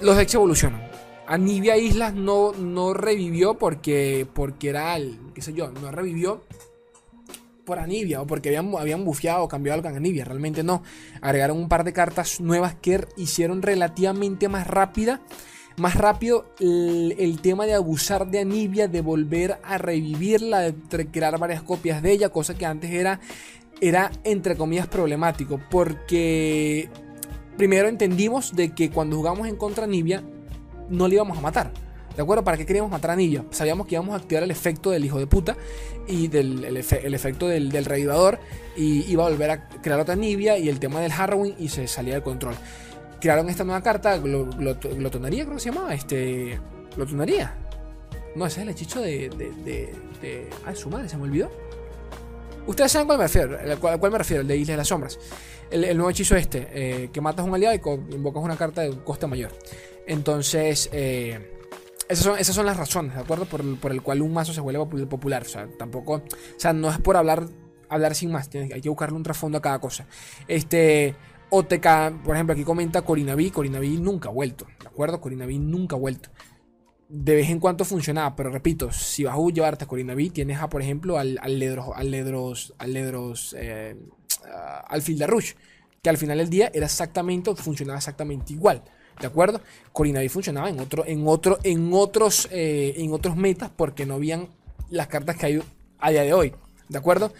[0.00, 0.91] los decks evolucionan
[1.32, 6.42] Anivia Islas no, no revivió porque, porque era el, qué sé yo, no revivió
[7.64, 10.26] por Anivia o porque habían, habían bufeado o cambiado algo en Anivia.
[10.26, 10.82] Realmente no.
[11.22, 15.22] Agregaron un par de cartas nuevas que hicieron relativamente más rápida.
[15.78, 21.62] Más rápido el, tema de abusar de Anivia, de volver a revivirla, de crear varias
[21.62, 23.20] copias de ella, cosa que antes era,
[23.80, 25.58] era entre comillas problemático.
[25.70, 26.90] Porque
[27.56, 30.22] primero entendimos de que cuando jugamos en contra Nibia,
[30.92, 31.72] no le íbamos a matar.
[32.14, 32.44] ¿De acuerdo?
[32.44, 33.44] ¿Para qué queríamos matar a Nibia?
[33.50, 35.56] Sabíamos que íbamos a activar el efecto del hijo de puta
[36.06, 37.86] y del el, efecto del, del
[38.76, 41.88] y iba a volver a crear otra Nibia y el tema del Harrowing y se
[41.88, 42.54] salía del control.
[43.20, 46.58] Crearon esta nueva carta, Glotonería creo que se llamaba, este...
[46.96, 47.54] Glotonería.
[48.34, 49.30] No, ese es el hechizo de...
[49.30, 50.50] de, de, de...
[50.66, 51.50] Ay, su madre, se me olvidó.
[52.66, 55.18] Ustedes saben cuál me refiero, al cual, me refiero, el de Isla de las Sombras.
[55.70, 58.90] El, nuevo hechizo este, eh, que matas a un aliado y invocas una carta de
[58.98, 59.50] coste mayor.
[60.06, 61.58] Entonces, eh,
[62.08, 63.46] esas, son, esas son las razones, ¿de acuerdo?
[63.46, 65.42] Por, el cual un mazo se vuelve popular.
[65.42, 66.22] O sea, tampoco, o
[66.56, 67.46] sea, no es por hablar,
[67.88, 70.06] hablar sin más, hay que buscarle un trasfondo a cada cosa.
[70.48, 71.14] Este,
[71.50, 73.50] OTK, por ejemplo, aquí comenta Corina B.
[74.00, 75.20] Nunca ha vuelto, ¿de acuerdo?
[75.20, 76.30] Corina nunca ha vuelto
[77.14, 80.70] de vez en cuando funcionaba, pero repito, si vas a llevarte a Corina tienes a,
[80.70, 83.94] por ejemplo, al, al Ledros, al Ledros, al Ledros, eh,
[84.88, 85.52] al Field Rush,
[86.02, 88.82] que al final del día era exactamente, funcionaba exactamente igual.
[89.22, 89.60] ¿De acuerdo?
[89.92, 94.14] Corina B funcionaba en otro, en otro, en otros, eh, en otros metas porque no
[94.14, 94.48] habían
[94.90, 95.62] las cartas que hay
[96.00, 96.52] a día de hoy.
[96.88, 97.32] ¿De acuerdo?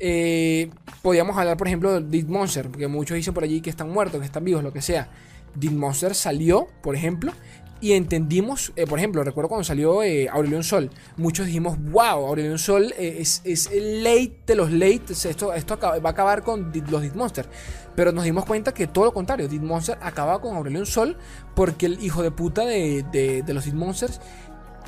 [0.00, 0.70] Eh,
[1.02, 4.18] podíamos hablar, por ejemplo, de Dead Monster, porque muchos dicen por allí que están muertos,
[4.18, 5.08] que están vivos, lo que sea.
[5.54, 7.32] Dead Monster salió, por ejemplo,
[7.80, 10.28] y entendimos, eh, por ejemplo, recuerdo cuando salió eh,
[10.62, 15.54] Sol, muchos dijimos, wow, Aurelion Sol eh, es, es, el late de los late, esto,
[15.54, 17.48] esto va a acabar con los Dead Monster.
[17.96, 21.16] Pero nos dimos cuenta que todo lo contrario, Dead Monster acababa con Aurelion Sol
[21.54, 24.20] porque el hijo de puta de, de, los Dead Monsters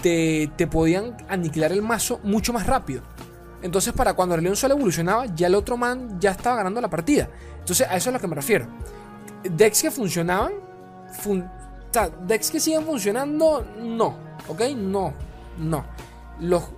[0.02, 3.02] te, te, podían aniquilar el mazo mucho más rápido.
[3.62, 7.30] Entonces, para cuando Aurelion Sol evolucionaba, ya el otro man ya estaba ganando la partida.
[7.58, 8.66] Entonces, a eso es a lo que me refiero.
[9.44, 10.52] Decks que funcionaban,
[11.92, 14.16] o sea, decks que siguen funcionando, no.
[14.48, 14.62] ¿Ok?
[14.74, 15.12] No.
[15.58, 15.84] No.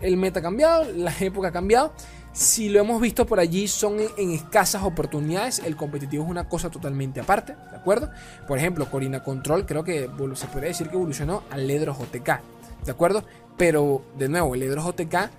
[0.00, 1.92] el meta ha cambiado, la época ha cambiado.
[2.32, 5.60] Si lo hemos visto por allí, son en, escasas oportunidades.
[5.60, 8.10] El competitivo es una cosa totalmente aparte, ¿de acuerdo?
[8.48, 12.40] Por ejemplo, Corina Control, creo que se podría decir que evolucionó al Ledros OTK,
[12.84, 13.22] ¿de acuerdo?
[13.56, 15.30] Pero, de nuevo, el Ledros OTK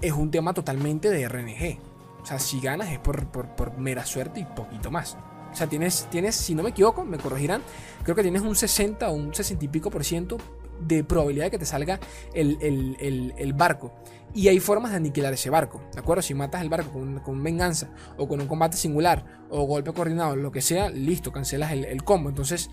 [0.00, 1.78] es un tema totalmente de RNG.
[2.22, 5.18] O sea, si ganas es por, por mera suerte y poquito más.
[5.52, 7.62] O sea, tienes, tienes, si no me equivoco, me corregirán,
[8.02, 10.38] creo que tienes un 60 o un 60 y pico por ciento
[10.80, 12.00] de probabilidad de que te salga
[12.34, 13.92] el, barco.
[14.34, 16.22] Y hay formas de aniquilar ese barco, ¿de acuerdo?
[16.22, 20.36] Si matas el barco con, con venganza o con un combate singular o golpe coordinado,
[20.36, 22.30] lo que sea, listo, cancelas el, combo.
[22.30, 22.70] Entonces,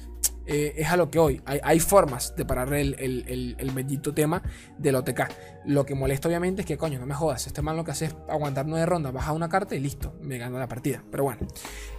[0.52, 1.42] eh, es a lo que hoy.
[1.46, 4.42] Hay, formas de parar el, el, bendito tema
[4.80, 5.22] del OTK.
[5.66, 7.46] Lo que molesta, obviamente, es que, coño, no me jodas.
[7.46, 10.40] Este man lo que hace es aguantar nueve rondas, baja una carta y listo, me
[10.40, 11.04] gana la partida.
[11.12, 11.42] Pero bueno,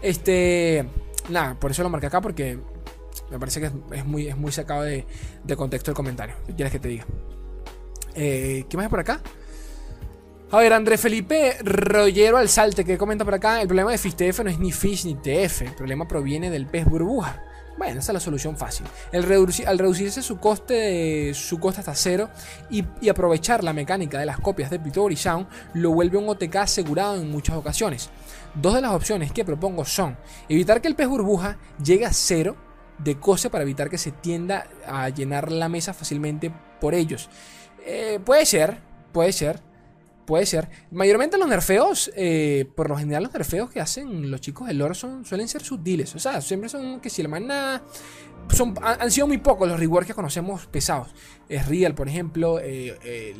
[0.02, 0.84] este.
[1.28, 2.58] Nada, por eso lo marqué acá porque
[3.30, 5.06] me parece que es, muy, es muy sacado de,
[5.56, 6.34] contexto el comentario.
[6.44, 7.06] ¿Qué quieres que te diga?
[8.16, 9.20] Eh, ¿Qué más hay por acá?
[10.50, 13.62] A ver, André Felipe Rollero al salte que comenta por acá.
[13.62, 15.62] El problema de FISTF no es ni Fish ni TF.
[15.62, 17.44] El problema proviene del pez burbuja.
[17.76, 18.86] Bueno, esa es la solución fácil.
[19.12, 22.28] al reducirse su coste, su coste hasta cero
[22.68, 27.16] y, aprovechar la mecánica de las copias de Pictory Sound, lo vuelve un OTK asegurado
[27.16, 28.10] en muchas ocasiones.
[28.54, 30.16] Dos de las opciones que propongo son
[30.48, 32.56] evitar que el pez burbuja llegue a cero
[32.98, 37.30] de coste para evitar que se tienda a llenar la mesa fácilmente por ellos.
[37.86, 38.78] Eh, puede ser,
[39.12, 39.60] puede ser,
[40.30, 40.68] puede ser.
[40.92, 44.94] Mayormente los nerfeos, eh, por lo general los nerfeos que hacen los chicos del lore
[44.94, 46.14] suelen ser sutiles.
[46.14, 47.82] O sea, siempre son que si el maná...
[48.54, 51.08] Son, han, sido muy pocos los rewards que conocemos pesados.
[51.48, 53.34] Es Real, por ejemplo, eh, eh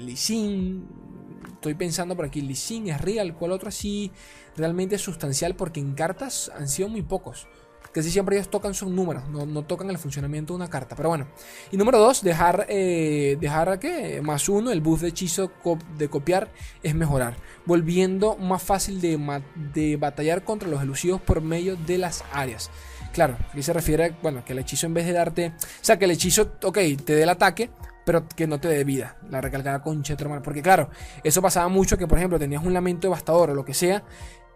[1.55, 2.55] Estoy pensando por aquí, Lee
[2.90, 3.37] es Real.
[3.37, 4.11] ¿Cuál otro así
[4.57, 5.55] realmente es sustancial?
[5.55, 7.46] Porque en cartas han sido muy pocos
[7.92, 10.94] que si siempre ellos tocan sus números, no, tocan el funcionamiento de una carta.
[10.96, 11.26] Pero bueno.
[11.70, 15.50] Y número dos, dejar, eh, dejar que más uno, el buff de hechizo
[15.98, 19.42] de copiar es mejorar, volviendo más fácil de,
[19.74, 22.70] de batallar contra los elusivos por medio de las áreas.
[23.12, 26.05] Claro, aquí se refiere, bueno, que el hechizo en vez de darte, o sea, que
[26.05, 27.70] el hechizo, ok, te dé el ataque,
[28.05, 30.42] pero que no te dé vida, la recalcada concha hermano.
[30.42, 30.90] Porque claro,
[31.24, 34.05] eso pasaba mucho que, por ejemplo, tenías un lamento devastador o lo que sea,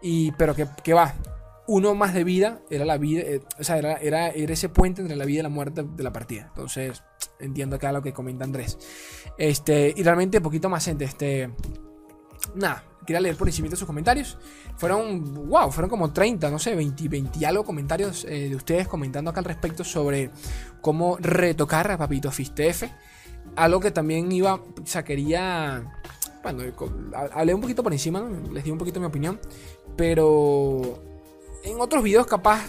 [0.01, 1.13] y, pero que, que va,
[1.67, 5.15] uno más de vida era la vida, eh, o sea, era, era, ese puente entre
[5.15, 6.47] la vida y la muerte de la partida.
[6.49, 7.03] Entonces,
[7.39, 8.77] entiendo acá lo que comenta Andrés.
[9.37, 11.51] Este, y realmente poquito más gente, este,
[12.53, 14.37] nada, quería leer por encima sus comentarios.
[14.77, 19.31] Fueron, wow, fueron como 30, no sé, 20, 20 algo comentarios eh, de ustedes comentando
[19.31, 20.31] acá al respecto sobre
[20.81, 22.83] cómo retocar a Papito Fistef.
[23.55, 25.93] Algo que también iba, o sea, quería,
[26.43, 26.63] bueno,
[27.31, 29.39] hablé un poquito por encima, les di un poquito mi opinión,
[29.95, 31.14] pero
[31.65, 32.61] en otros videos capaz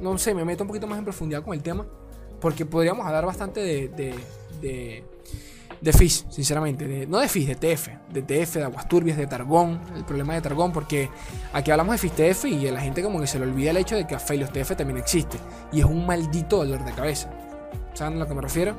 [0.00, 1.86] no sé, me meto un poquito más en profundidad con el tema
[2.40, 5.04] porque podríamos hablar bastante de,
[5.82, 7.06] de Fizz, sinceramente.
[7.08, 7.88] no de Fizz, de TF.
[8.12, 9.80] De TF, de Aguas Turbias, de Targón.
[9.96, 11.10] El problema de Targón, porque
[11.52, 13.76] aquí hablamos de Fizz TF y a la gente como que se le olvida el
[13.76, 15.38] hecho de que Aphelios TF también existe.
[15.72, 17.30] Y es un maldito dolor de cabeza.
[17.94, 18.76] ¿Saben a lo que me refiero?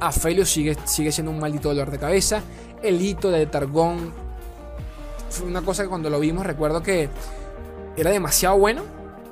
[0.00, 2.42] Aphelios sigue, sigue siendo un maldito dolor de cabeza.
[2.82, 4.12] El hito de Targón
[5.28, 7.10] fue una cosa que cuando lo vimos recuerdo que
[7.98, 8.82] era demasiado bueno.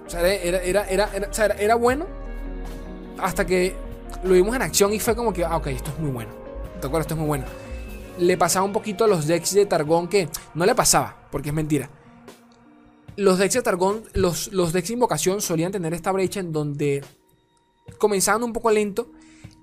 [0.06, 2.06] O sea, era, bueno
[3.18, 3.74] hasta que
[4.22, 6.30] lo vimos en acción y fue como que, ah, ok, esto es muy bueno.
[6.80, 7.06] ¿Te acuerdas?
[7.06, 7.44] Esto es muy bueno.
[8.18, 11.54] Le pasaba un poquito a los decks de Targón que no le pasaba, porque es
[11.54, 11.90] mentira.
[13.16, 17.02] Los decks de Targón, los, decks de invocación solían tener esta brecha en donde
[17.98, 19.10] comenzaban un poco lento.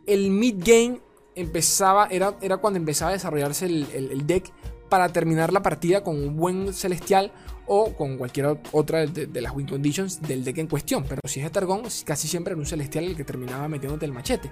[0.07, 0.99] El mid game
[1.35, 4.51] empezaba, era cuando empezaba a desarrollarse el deck
[4.89, 7.31] para terminar la partida con un buen celestial
[7.67, 11.05] o con cualquier otra de, las win conditions del deck en cuestión.
[11.07, 14.51] Pero si es Targón, casi siempre era un celestial el que terminaba metiéndote el machete.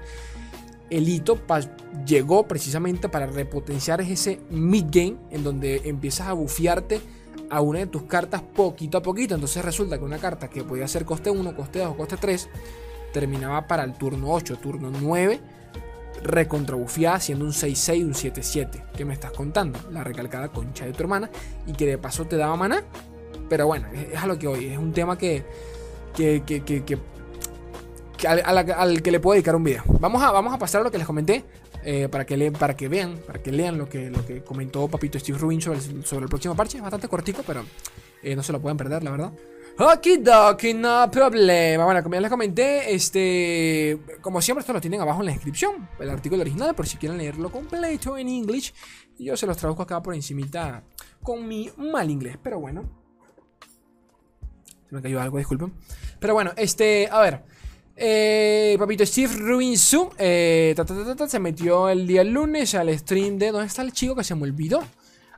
[0.89, 1.39] El hito
[2.06, 7.00] llegó precisamente para repotenciar ese mid game en donde empiezas a bufiarte
[7.50, 9.36] a una de tus cartas poquito a poquito.
[9.36, 12.50] Entonces resulta que una carta que podía ser coste 1, coste 2, coste 3
[13.13, 15.39] terminaba para el turno 8, turno 9
[16.23, 18.84] recontrabufiada siendo un 6-6, un 7-7.
[18.95, 19.79] ¿Qué me estás contando?
[19.91, 21.29] La recalcada concha de tu hermana
[21.65, 22.84] y que de paso te daba maná.
[23.49, 24.65] Pero bueno, es, a lo que hoy.
[24.67, 25.43] Es un tema que,
[26.15, 26.97] que, que, que,
[28.27, 29.84] al, que le puedo dedicar un video.
[29.99, 31.43] Vamos a, vamos a pasar a lo que les comenté.
[31.84, 34.88] Eh, para, que le, para que vean, para que lean lo que, lo que comentó
[34.88, 36.77] Papito Steve Rubin sobre el, sobre el próximo parche.
[36.77, 37.65] Es bastante cortico, pero
[38.21, 39.31] eh, no se lo pueden perder, la verdad.
[39.82, 41.86] Okidoki, no problema.
[41.86, 43.98] Bueno, como ya les comenté, este.
[44.22, 45.89] Como siempre, esto lo tienen abajo en la descripción.
[46.00, 48.76] El artículo original, por si quieren leerlo completo en inglés.
[49.17, 50.84] Yo se los traduzco acá por encimita
[51.24, 52.38] con mi mal inglés.
[52.44, 52.84] Pero bueno.
[54.88, 55.74] Se me cayó algo, disculpen.
[56.20, 57.10] Pero bueno, este.
[57.12, 57.44] A ver.
[57.96, 60.76] Eh, papito Steve Rubinsu eh,
[61.28, 63.52] se metió el día lunes al stream de.
[63.52, 64.84] ¿Dónde está el chico que se me olvidó?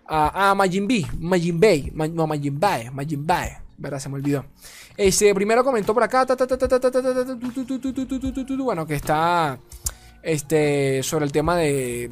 [0.05, 1.05] Ah, Majin B.
[1.17, 1.93] Majin Bay.
[1.93, 2.89] no, Majin Bay.
[2.91, 3.62] Majin Bay.
[3.77, 3.99] ¿Verdad?
[3.99, 4.45] Se me olvidó.
[4.97, 6.25] Este, primero comentó por acá,
[8.63, 9.57] bueno, que está
[10.21, 12.11] este, sobre el tema de...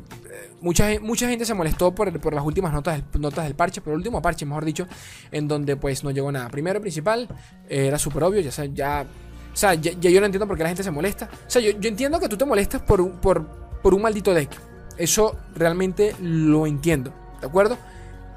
[0.61, 3.97] Mucha, mucha gente se molestó por, por las últimas notas notas del parche, por el
[3.97, 4.87] último parche, mejor dicho,
[5.31, 6.49] en donde pues no llegó nada.
[6.49, 7.27] Primero principal,
[7.67, 9.05] era súper obvio, ya, ya,
[9.51, 11.29] o sea, ya, yo no entiendo por qué la gente se molesta.
[11.47, 13.45] O sea, yo, yo entiendo que tú te molestas por, por,
[13.81, 14.51] por un maldito deck.
[14.97, 17.77] Eso realmente lo entiendo, ¿de acuerdo?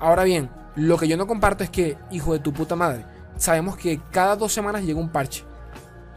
[0.00, 3.04] Ahora bien, lo que yo no comparto es que, hijo de tu puta madre,
[3.36, 5.44] sabemos que cada dos semanas llega un parche.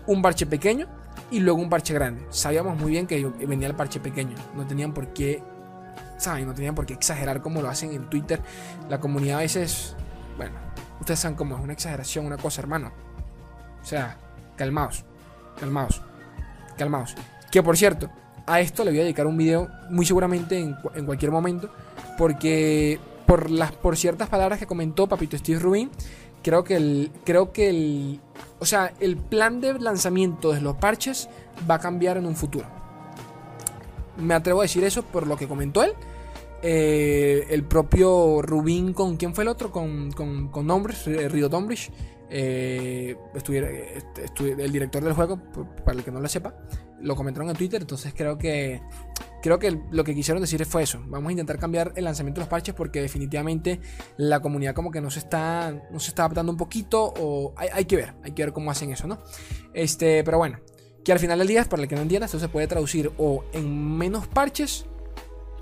[0.05, 0.87] Un parche pequeño
[1.31, 2.25] y luego un parche grande.
[2.29, 4.35] Sabíamos muy bien que venía el parche pequeño.
[4.55, 5.43] No tenían por qué,
[6.17, 6.45] ¿saben?
[6.45, 8.41] No tenían por qué exagerar como lo hacen en Twitter.
[8.89, 9.95] La comunidad a veces,
[10.37, 10.55] bueno,
[10.99, 12.91] ustedes saben cómo es una exageración, una cosa, hermano.
[13.81, 14.17] O sea,
[14.55, 15.03] calmaos,
[15.59, 16.01] calmaos,
[16.77, 17.15] calmaos.
[17.51, 18.09] Que por cierto,
[18.45, 21.69] a esto le voy a dedicar un video muy seguramente en, en cualquier momento.
[22.17, 25.91] Porque por, las, por ciertas palabras que comentó Papito Steve Rubin,
[26.47, 28.21] creo que el, creo que el,
[28.59, 31.27] o sea, el plan de lanzamiento de los parches
[31.69, 32.65] va a cambiar en un futuro.
[34.15, 35.91] Me atrevo a decir eso por lo que comentó él.
[36.61, 40.67] Eh, el propio Rubin con quién fue el otro con con, con
[41.05, 41.91] Río Dombrich
[42.29, 43.15] eh,
[44.39, 45.41] el director del juego
[45.85, 46.55] para el que no lo sepa
[46.99, 48.81] lo comentaron en Twitter entonces creo que
[49.41, 51.01] creo que lo que quisieron decir fue eso.
[51.05, 53.79] Vamos a intentar cambiar el lanzamiento de los parches porque definitivamente
[54.17, 57.85] la comunidad como que no se está, no se está adaptando un poquito o hay,
[57.85, 59.19] que ver, hay que ver cómo hacen eso, ¿no?
[59.73, 60.59] Este, pero bueno,
[61.03, 63.45] que al final del día, para el que no entienda, esto se puede traducir o
[63.53, 64.85] en menos parches,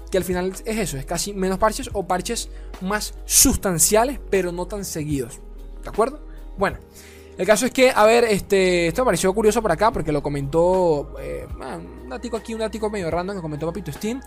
[0.10, 2.49] que al final es eso, es casi menos parches o parches
[2.82, 5.41] más sustanciales, pero no tan seguidos.
[5.84, 6.25] ¿De acuerdo?
[6.57, 6.77] Bueno.
[7.37, 10.23] El caso es que, a ver, este, esto me pareció curioso por acá porque lo
[10.23, 14.21] comentó eh, un datico aquí, un datico medio random que comentó Papito Steam.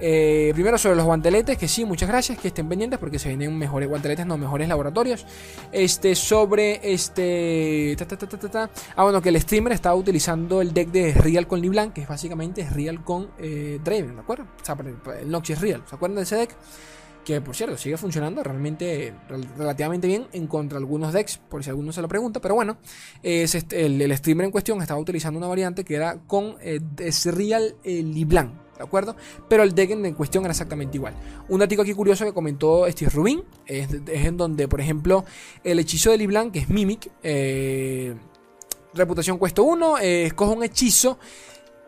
[0.00, 3.56] Eh, primero sobre los guanteletes, que sí, muchas gracias, que estén pendientes porque se vienen
[3.56, 5.24] mejores guanteletes, no mejores laboratorios.
[5.70, 7.96] Este, sobre este.
[8.96, 12.08] ah, bueno, que el streamer estaba utilizando el deck de Real con Liblan, que es
[12.08, 14.46] básicamente Real con eh, Draven, ¿de acuerdo?
[14.60, 14.76] O sea,
[15.20, 16.56] el Nox Real, ¿se acuerdan de ese deck?
[17.28, 19.12] Que por cierto sigue funcionando realmente
[19.58, 22.78] relativamente bien en contra algunos decks, por si alguno se lo pregunta, pero bueno,
[23.22, 26.80] es este, el, streamer en cuestión estaba utilizando una variante que era con eh,
[27.26, 29.14] Real eh, Liblan, ¿de acuerdo?
[29.46, 31.12] Pero el deck en cuestión era exactamente igual.
[31.50, 35.26] Un dato aquí curioso que comentó Steve Rubin es, en donde, por ejemplo,
[35.64, 38.14] el hechizo de Liblan, que es Mimic, eh,
[38.94, 41.18] reputación cuesta 1, escoge un hechizo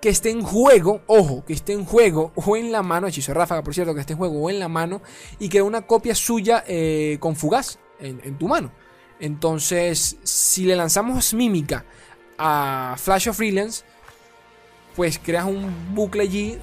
[0.01, 3.63] que esté en juego, ojo, que esté en juego o en la mano, hechizo ráfaga,
[3.63, 5.03] por cierto, que esté en juego o en la mano
[5.39, 8.73] y que una copia suya eh, con fugaz en, tu mano.
[9.19, 11.85] Entonces, si le lanzamos mímica
[12.39, 13.85] a Flash of Freelance,
[14.97, 16.59] pues creas un bucle allí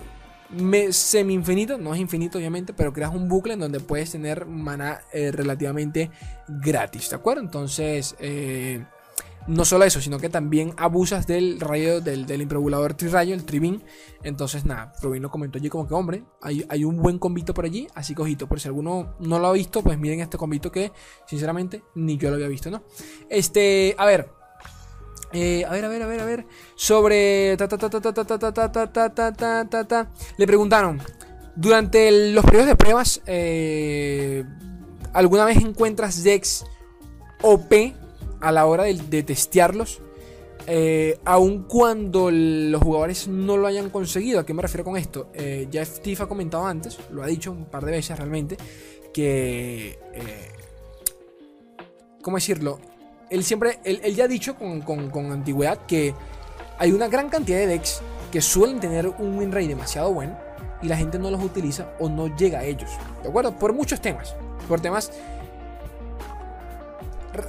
[0.92, 5.32] semi-infinito, no es infinito obviamente, pero creas un bucle en donde puedes tener mana eh,
[5.32, 6.10] relativamente
[6.48, 7.42] gratis, ¿de acuerdo?
[7.42, 8.84] Entonces, eh,
[9.48, 13.84] no solo eso, sino que también abusas del rayo del, del improbulador trirayo, el tribin.
[14.24, 17.66] Entonces, nada, Rubin lo comentó allí como que, hombre, hay, hay, un buen convito por
[17.66, 20.72] allí, así que ojito, por si alguno no lo ha visto, pues miren este convito
[20.72, 20.92] que,
[21.26, 22.84] sinceramente, ni yo lo había visto, ¿no?
[23.30, 24.30] Este, a ver,
[25.34, 26.46] eh, a ver, a ver, a ver, a ver.
[26.76, 27.58] Sobre.
[30.38, 31.02] Le preguntaron.
[31.56, 33.22] Durante los periodos de pruebas.
[33.26, 34.46] Eh,
[35.14, 36.64] ¿Alguna vez encuentras decks
[37.42, 37.74] OP
[38.42, 40.02] a la hora de, testearlos?
[40.66, 44.40] Eh, aun cuando los jugadores no lo hayan conseguido.
[44.40, 45.30] ¿A qué me refiero con esto?
[45.34, 48.58] Eh, ya Steve ha comentado antes, lo ha dicho un par de veces realmente,
[49.14, 50.00] que...
[50.14, 50.52] Eh,
[52.22, 52.80] ¿Cómo decirlo?
[53.30, 56.14] él siempre, él, ya ha dicho con, antigüedad que
[56.78, 60.38] hay una gran cantidad de decks que suelen tener un win rate demasiado bueno
[60.82, 62.92] y la gente no los utiliza o no llega a ellos.
[63.24, 63.58] ¿De acuerdo?
[63.58, 64.36] Por muchos temas.
[64.68, 65.12] Por temas.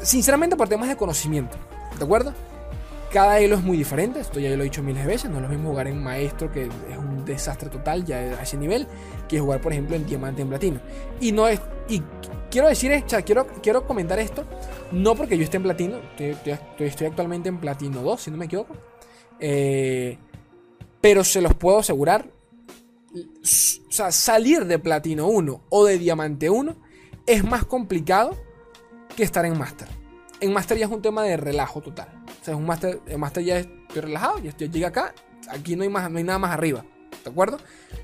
[0.03, 1.57] Sinceramente, por temas de conocimiento.
[1.98, 2.33] ¿De acuerdo?
[3.12, 5.42] Cada elo es muy diferente, esto ya lo he dicho miles de veces, no es
[5.42, 8.87] lo mismo jugar en maestro, que es un desastre total ya a ese nivel,
[9.27, 10.81] que jugar, por ejemplo, en diamante en platino.
[11.18, 11.59] Y no es.
[11.88, 12.03] Y
[12.51, 14.44] quiero decir, o quiero, quiero comentar esto,
[14.92, 18.74] no porque yo esté en platino, estoy, actualmente en platino 2, si no me equivoco.
[19.40, 20.18] Eh,
[21.01, 22.31] pero se los puedo asegurar.
[23.14, 26.77] O sea, salir de platino 1 o de diamante 1
[27.27, 28.37] es más complicado
[29.18, 29.88] que estar en master.
[30.40, 32.07] En master ya es un tema de relajo total.
[32.40, 35.12] O sea, es un master, en master ya estoy relajado, ya, estoy, llega acá,
[35.50, 36.85] aquí no hay, más, no hay nada más arriba.
[37.24, 37.59] ¿De acuerdo?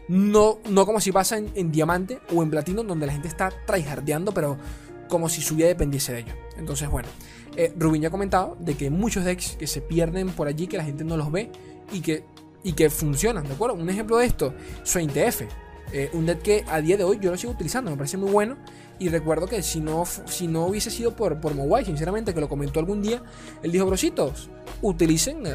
[0.08, 4.34] No, no como si pasa en, diamante o en platino, donde la gente está tryhardeando,
[4.34, 4.58] pero
[5.08, 6.34] como si su vida dependiese de ello.
[6.56, 7.08] Entonces, bueno,
[7.56, 10.76] eh, Rubin ya ha comentado de que muchos decks que se pierden por allí, que
[10.76, 11.52] la gente no los ve
[11.92, 12.24] y que,
[12.64, 13.76] y que funcionan, ¿de acuerdo?
[13.76, 15.42] Un ejemplo de esto, Swain TF.
[15.92, 18.32] Eh, un deck que a día de hoy yo lo sigo utilizando, me parece muy
[18.32, 18.56] bueno.
[18.98, 22.48] Y recuerdo que si no, si no hubiese sido por, por Mowai, sinceramente, que lo
[22.48, 23.22] comentó algún día,
[23.62, 24.48] él dijo, brositos,
[24.82, 25.50] utilicen, me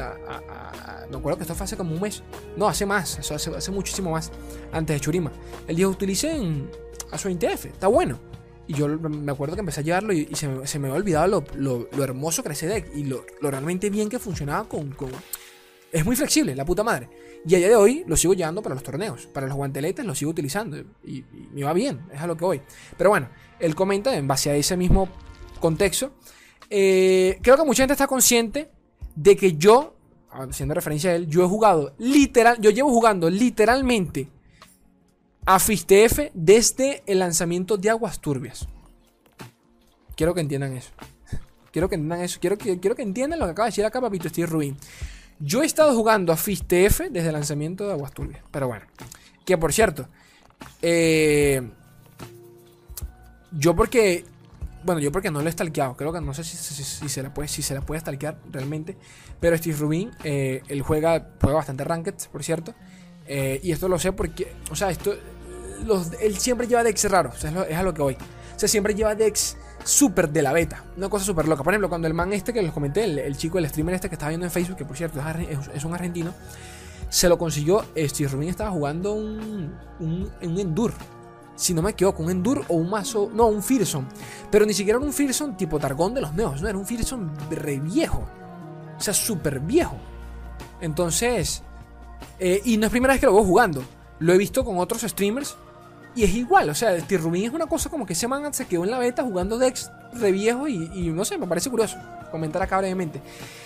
[1.16, 2.22] acuerdo que esto fue hace como un mes,
[2.56, 4.30] no, hace más, eso hace, muchísimo más,
[4.72, 5.32] antes de Churima.
[5.66, 6.70] Él dijo, utilicen
[7.10, 8.18] a su INTF, está bueno.
[8.66, 11.44] Y yo me acuerdo que empecé a llevarlo y, se, me, se, me, había olvidado
[11.56, 14.94] lo, lo, hermoso que era ese deck y lo, lo realmente bien que funcionaba con,
[15.92, 17.08] Es muy flexible, la puta madre.
[17.46, 19.26] Y a día de hoy lo sigo llevando para los torneos.
[19.26, 20.76] Para los guanteletes lo sigo utilizando.
[21.04, 22.62] Y, me va bien, es a lo que voy.
[22.96, 25.08] Pero bueno, él comenta en base a ese mismo
[25.58, 26.12] contexto.
[26.68, 28.70] Eh, creo que mucha gente está consciente
[29.16, 29.96] de que yo,
[30.30, 34.28] haciendo referencia a él, yo he jugado literal, yo llevo jugando literalmente
[35.46, 38.68] a FISTF desde el lanzamiento de Aguas Turbias.
[40.14, 40.90] Quiero que entiendan eso.
[41.72, 42.38] Quiero que entiendan eso.
[42.40, 44.76] Quiero que, quiero que entiendan lo que acaba de decir acá Papito Steve Ruin.
[45.40, 48.42] Yo he estado jugando a FISTF desde el lanzamiento de Aguas Turbias.
[48.50, 48.84] Pero bueno.
[49.44, 50.06] Que por cierto.
[50.82, 51.62] Eh,
[53.50, 54.24] yo porque.
[54.84, 55.96] Bueno, yo porque no lo he stalkeado.
[55.96, 56.56] Creo que no sé si,
[57.08, 58.96] se, la puede, si se la puede stalkear realmente.
[59.40, 62.74] Pero Steve Rubin, eh, él juega, juega bastante ranked, por cierto.
[63.26, 64.52] Eh, y esto lo sé porque.
[64.70, 65.14] O sea, esto.
[66.20, 67.38] él siempre lleva decks raros.
[67.38, 68.14] Sea, es, a lo que voy.
[68.14, 70.84] O sea, siempre lleva decks súper de la beta.
[70.96, 71.62] Una cosa súper loca.
[71.62, 74.14] Por ejemplo, cuando el man este que les comenté, el, chico, el streamer este que
[74.14, 75.20] estaba viendo en Facebook, que por cierto
[75.74, 76.34] es, un argentino,
[77.08, 77.84] se lo consiguió.
[77.96, 80.92] Steve Rubin estaba jugando un, un, un Endur.
[81.56, 83.30] Si no me equivoco, un Endur o un mazo.
[83.32, 84.06] No, un Fearson.
[84.50, 86.62] Pero ni siquiera era un Fearson tipo Targón de los Neos.
[86.62, 88.26] No, era un Fearson re viejo.
[88.96, 89.96] O sea, súper viejo.
[90.80, 91.62] Entonces.
[92.38, 93.82] Eh, y no es primera vez que lo veo jugando.
[94.18, 95.56] Lo he visto con otros streamers
[96.14, 98.84] y es igual, o sea, T-Rubin es una cosa como que ese man se quedó
[98.84, 101.96] en la beta jugando Dex re viejo y, no sé, me parece curioso.
[102.30, 103.20] Comentar acá brevemente.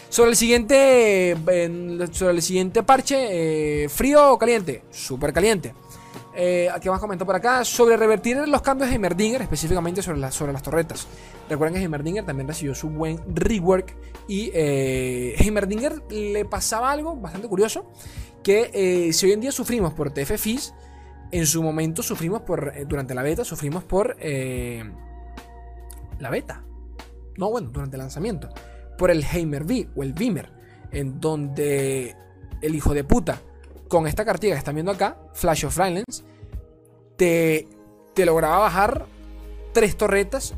[0.08, 1.36] Sobre el siguiente,
[2.12, 5.74] sobre el siguiente parche, eh, frío o caliente, súper caliente.
[6.36, 7.64] Eh, ¿Qué más comentó por acá?
[7.64, 11.06] Sobre revertir los cambios de Heimerdinger, específicamente sobre, sobre las torretas.
[11.48, 13.94] Recuerden que Heimerdinger también recibió su buen rework.
[14.26, 17.90] Y eh, Heimerdinger le pasaba algo bastante curioso.
[18.42, 20.74] Que eh, si hoy en día sufrimos por TFFIS,
[21.30, 24.84] en su momento sufrimos por, eh, durante la beta, sufrimos por eh,
[26.18, 26.64] la beta.
[27.36, 28.48] No, bueno, durante el lanzamiento.
[28.96, 30.52] Por el Heimer V o el Beamer.
[30.92, 32.14] En donde
[32.62, 33.40] el hijo de puta,
[33.88, 36.22] con esta cartilla que están viendo acá, Flash of Violence,
[37.16, 37.66] te,
[38.14, 39.06] te lograba bajar
[39.72, 40.54] tres torretas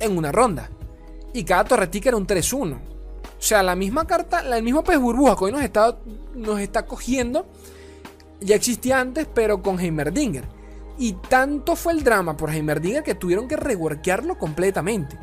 [0.00, 0.68] en una ronda.
[1.32, 2.74] Y cada torretica era un 3-1.
[2.74, 5.96] O sea, la misma carta, el mismo pez burbuja que hoy nos está,
[6.34, 7.46] nos está cogiendo
[8.44, 10.44] ya existía antes, pero con Heimerdinger.
[10.98, 15.18] Y tanto fue el drama por Heimerdinger que tuvieron que reworkearlo completamente.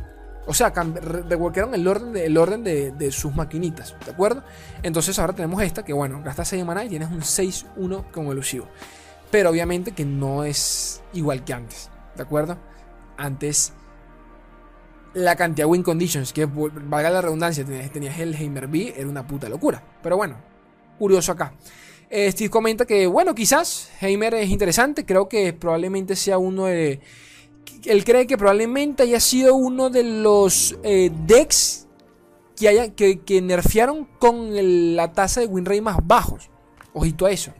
[0.46, 4.44] O sea, reworkearon el orden, de, orden de, sus maquinitas, ¿de acuerdo?
[4.82, 8.68] Entonces ahora tenemos esta, que bueno, gastas 6 mana y tienes un 6-1 como elusivo.
[9.30, 11.92] Pero obviamente que no es igual que antes.
[12.16, 12.58] ¿De acuerdo?
[13.16, 13.74] Antes
[15.14, 19.26] la cantidad de win conditions, que valga la redundancia, tenías, el Heimer B, era una
[19.28, 19.84] puta locura.
[20.02, 20.38] Pero bueno,
[20.98, 21.54] curioso acá.
[22.10, 25.05] Eh, Steve comenta que, bueno, quizás Heimer es interesante.
[25.05, 26.99] Creo que probablemente sea uno de.
[27.86, 31.88] Él cree que probablemente haya sido uno de los eh, decks
[32.55, 34.49] que, haya, que, que nerfearon con
[34.95, 36.49] la tasa de win más bajos.
[36.93, 37.53] Ojito a eso.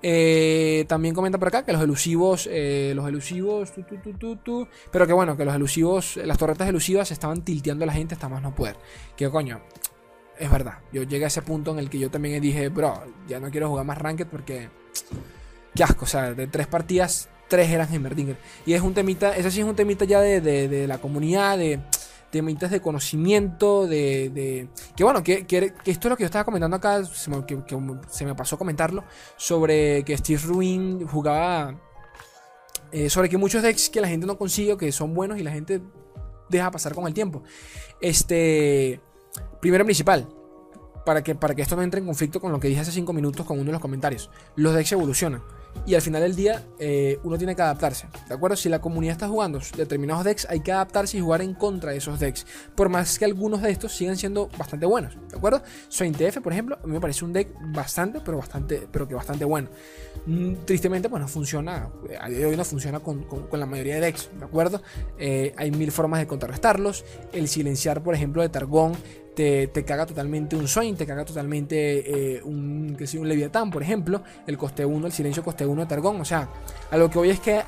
[0.00, 3.72] Eh, también comenta por acá que los elusivos, eh, los elusivos,
[4.92, 8.28] pero que bueno, que los elusivos, las torretas elusivas estaban tilteando a la gente hasta
[8.28, 8.76] más no poder.
[9.16, 9.60] Que coño,
[10.38, 10.78] es verdad.
[10.92, 13.68] Yo llegué a ese punto en el que yo también dije, bro, ya no quiero
[13.68, 14.68] jugar más Ranked porque.
[15.74, 18.36] Qué asco, o sea, de tres partidas, tres eran Heimerdinger.
[18.66, 21.80] Y es un temita, ese sí es un temita ya de la comunidad, de
[22.30, 25.46] temitas de conocimiento, de, que bueno, que,
[25.84, 27.58] esto es lo que yo estaba comentando acá, se me, que,
[28.08, 29.04] se me pasó comentarlo,
[29.36, 31.78] sobre que Steve Ruin jugaba,
[32.92, 35.52] eh, sobre que muchos decks que la gente no consigue, que son buenos y la
[35.52, 35.80] gente
[36.48, 37.42] deja pasar con el tiempo.
[38.00, 39.00] Este,
[39.60, 40.28] primero principal,
[41.04, 43.12] para que, para que esto no entre en conflicto con lo que dije hace 5
[43.12, 45.42] minutos con uno de los comentarios, los decks evolucionan
[45.86, 48.08] y al final del día eh, uno tiene que adaptarse.
[48.28, 48.56] ¿De acuerdo?
[48.56, 51.98] Si la comunidad está jugando determinados decks, hay que adaptarse y jugar en contra de
[51.98, 52.46] esos decks.
[52.74, 55.16] Por más que algunos de estos sigan siendo bastante buenos.
[55.30, 55.62] ¿De acuerdo?
[55.88, 59.44] TF, por ejemplo, a mí me parece un deck bastante, pero bastante, pero que bastante
[59.44, 59.68] bueno.
[60.26, 61.88] Mm, tristemente, pues no funciona.
[62.20, 64.30] A día de hoy no funciona con, la mayoría de decks.
[64.38, 64.82] ¿De acuerdo?
[65.18, 67.04] Eh, hay mil formas de contrarrestarlos.
[67.32, 68.92] El silenciar, por ejemplo, de Targón
[69.38, 74.22] te, caga totalmente un Swain, te caga totalmente eh, un, que un Leviatán, por ejemplo,
[74.46, 76.20] el coste 1, el silencio coste 1 de Targón.
[76.20, 76.48] O sea,
[76.90, 77.62] a lo que voy es que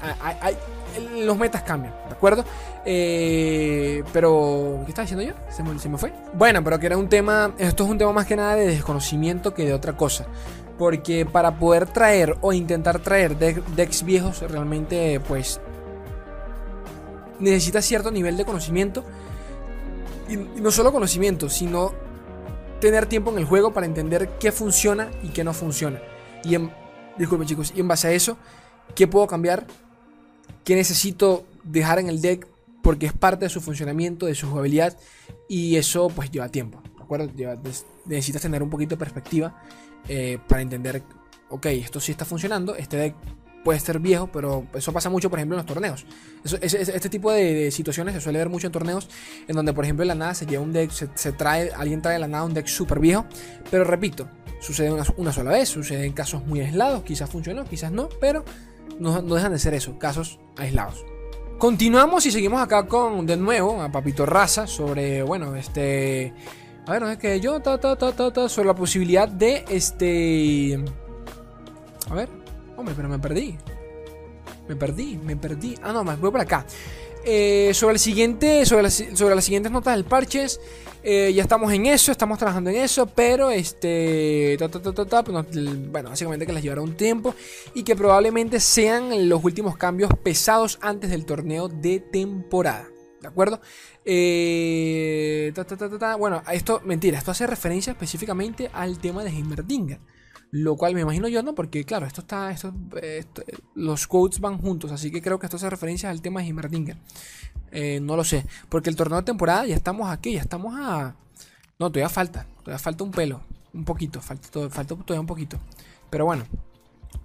[1.19, 2.45] los metas cambian, ¿de acuerdo?
[2.85, 5.35] Eh, pero, ¿qué estaba diciendo yo?
[5.53, 6.13] ¿Se me, ¿Se me, fue?
[6.35, 9.55] Bueno, pero que era un tema, esto es un tema más que nada de desconocimiento
[9.55, 10.27] que de otra cosa.
[10.77, 15.61] Porque para poder traer o intentar traer decks viejos, realmente, pues,
[17.39, 19.05] necesita cierto nivel de conocimiento
[20.31, 21.93] y, no solo conocimiento, sino
[22.81, 26.01] tener tiempo en el juego para entender qué funciona y qué no funciona.
[26.45, 26.73] Y en,
[27.45, 28.39] chicos, y en base a eso,
[28.95, 29.67] qué puedo cambiar,
[30.65, 32.47] qué necesito dejar en el deck
[32.83, 34.97] porque es parte de su funcionamiento, de su jugabilidad
[35.49, 37.31] y eso pues lleva tiempo, ¿de acuerdo?
[38.07, 39.63] necesitas tener un poquito de perspectiva
[40.09, 41.03] eh, para entender,
[41.51, 43.15] ok, esto sí está funcionando, este deck
[43.65, 46.07] puede ser viejo, pero eso pasa mucho, por ejemplo, en los torneos.
[46.45, 49.09] este tipo de, situaciones se suele ver mucho en torneos,
[49.49, 52.15] en donde, por ejemplo, en la nada se lleva un deck, se, trae, alguien trae
[52.15, 53.27] de la nada un deck súper viejo,
[53.71, 54.29] pero repito,
[54.61, 58.45] sucede una, sola vez, sucede en casos muy aislados, quizás funcionó, quizás no, pero
[58.99, 61.05] no, dejan de ser eso, casos aislados.
[61.59, 66.33] Continuamos y seguimos acá con, de nuevo, a Papito Raza sobre, bueno, este...
[66.87, 70.83] A ver, no es que yo, ta, ta, ta, ta, sobre la posibilidad de, este...
[72.09, 72.40] A ver,
[72.81, 73.59] Hombre, pero me perdí.
[74.67, 75.75] Me perdí, me perdí.
[75.83, 76.65] Ah, no, más voy por acá.
[77.27, 80.59] Eh, sobre el siguiente, sobre, sobre las siguientes notas del parches,
[81.03, 86.55] eh, ya estamos en eso, estamos trabajando en eso, pero este, pues bueno, básicamente que
[86.55, 87.35] les llevará un tiempo
[87.75, 92.89] y que probablemente sean los últimos cambios pesados antes del torneo de temporada.
[93.21, 93.61] ¿De acuerdo?
[94.07, 95.53] Eh,
[96.19, 100.01] bueno, esto, mentira, esto hace referencia específicamente al tema de Heimerdinger.
[100.53, 101.55] Lo cual me imagino yo, ¿no?
[101.55, 102.51] Porque claro, esto está.
[102.51, 102.75] Esto,
[103.75, 104.91] los quotes van juntos.
[104.91, 106.97] Así que creo que esto hace referencia al tema de Himmerdinger.
[107.71, 108.45] Eh, no lo sé.
[108.69, 111.15] Porque el torneo de temporada ya estamos aquí, ya estamos a.
[111.79, 112.47] No, todavía falta.
[112.65, 113.41] Todavía falta un pelo.
[113.73, 114.21] Un poquito.
[114.21, 115.59] Falta, falta todavía un poquito.
[116.11, 116.45] Pero bueno.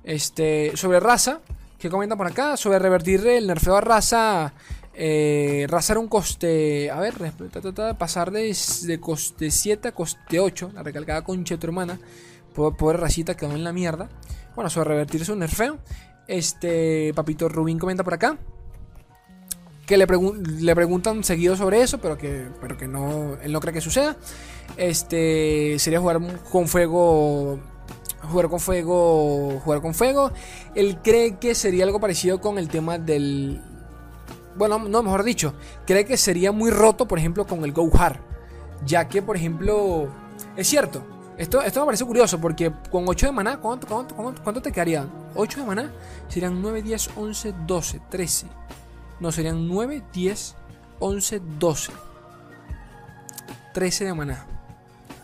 [0.04, 0.72] Este.
[0.76, 1.42] Sobre raza.
[1.80, 2.56] ¿Qué comenta por acá?
[2.58, 4.54] Sobre revertir el nerfeo a raza.
[4.94, 6.92] Eh, raza era un coste.
[6.92, 7.16] A ver,
[7.98, 10.72] pasar de, de coste 7 a coste 8.
[10.76, 12.00] La recalcada concha de tu hermana.
[12.56, 14.10] Pobre racita quedó en la mierda.
[14.56, 15.78] Bueno, sobre revertirse un nerfeo.
[16.28, 18.38] Este Papito Rubín comenta por acá.
[19.86, 23.74] Que le, le preguntan seguido sobre eso, pero que, pero que no, él no cree
[23.74, 24.18] que suceda.
[24.78, 26.20] Este sería jugar
[26.52, 27.60] con fuego.
[28.24, 29.60] Jugar con fuego.
[29.64, 30.32] Jugar con fuego.
[30.74, 33.62] Él cree que sería algo parecido con el tema del.
[34.56, 35.54] Bueno, no, mejor dicho.
[35.86, 38.20] Cree que sería muy roto, por ejemplo, con el Go Hard.
[38.86, 40.08] Ya que, por ejemplo.
[40.58, 41.04] Es cierto,
[41.38, 45.06] esto, esto me parece curioso porque con 8 de maná, ¿cuánto, cuánto, te quedaría?
[45.36, 45.92] 8 de maná
[46.30, 48.48] serían 9, 10, 11, 12, 13.
[49.20, 50.56] No, serían 9, 10,
[51.00, 51.92] 11, 12.
[53.74, 54.46] 13 de maná.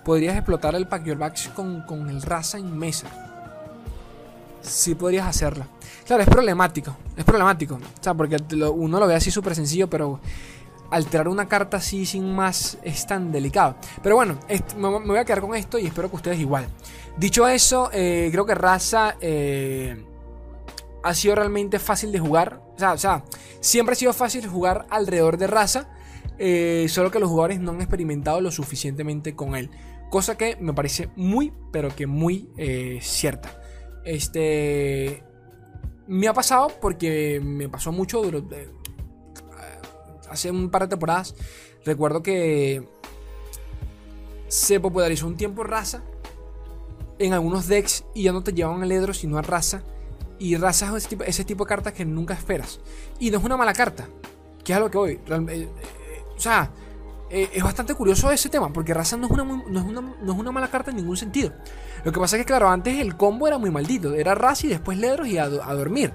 [0.03, 3.07] Podrías explotar el Pack Your Backs con, con el raza en mesa.
[4.62, 5.68] Sí podrías hacerla.
[6.05, 6.95] Claro, es problemático.
[7.16, 7.76] Es problemático.
[7.76, 8.38] O sea, porque
[8.74, 10.20] uno lo ve así súper sencillo, pero
[10.92, 13.78] alterar una carta así sin más es tan delicado.
[14.04, 14.38] Pero bueno,
[14.78, 16.68] me voy a quedar con esto y espero que ustedes igual.
[17.18, 19.16] Dicho eso, eh, creo que Raza...
[19.20, 20.06] Eh,
[21.04, 22.62] ha sido realmente fácil de jugar.
[22.76, 23.24] O sea, o sea
[23.60, 25.89] siempre ha sido fácil jugar alrededor de raza.
[26.38, 29.72] Eh, solo que los jugadores no han experimentado lo suficientemente con él.
[30.12, 32.50] Cosa que me parece muy, pero que muy
[33.02, 33.60] cierta.
[34.06, 35.24] Este.
[36.06, 38.68] Me ha pasado porque me pasó mucho durante,
[40.32, 41.36] hace un par de temporadas.
[41.86, 42.88] Recuerdo que
[44.48, 46.02] se popularizó un tiempo raza
[47.20, 49.84] en algunos decks y ya no te llevaban a Edro sino a raza.
[50.40, 52.80] Y raza es ese tipo, de cartas que nunca esperas.
[53.20, 54.08] Y no es una mala carta,
[54.64, 55.12] que es a lo que voy.
[55.12, 55.70] Eh, eh,
[56.36, 56.72] o sea,
[57.30, 60.34] eh, es bastante curioso ese tema, porque raza no es, una, no, es una, no
[60.34, 61.54] es una mala carta en ningún sentido.
[62.04, 64.16] Lo que pasa es que, claro, antes el combo era muy maldito.
[64.16, 66.14] Era raza y después Ledros y a, dormir.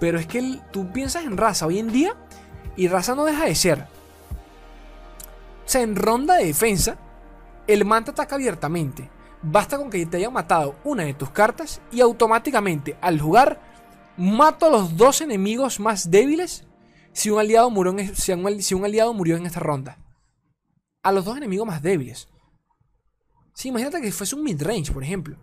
[0.00, 2.14] Pero es que tú piensas en raza hoy en día
[2.76, 3.80] y raza no deja de ser.
[3.80, 6.96] O sea, en ronda de defensa,
[7.66, 9.10] el manta ataca abiertamente.
[9.42, 13.60] Basta con que te hayan matado una de tus cartas y automáticamente al jugar
[14.16, 16.64] mato a los dos enemigos más débiles
[17.12, 18.32] si un aliado murió en, si
[18.74, 19.98] un, aliado murió en esta ronda.
[21.02, 22.28] A los dos enemigos más débiles.
[23.54, 25.38] Si imagínate que fuese un midrange, por ejemplo.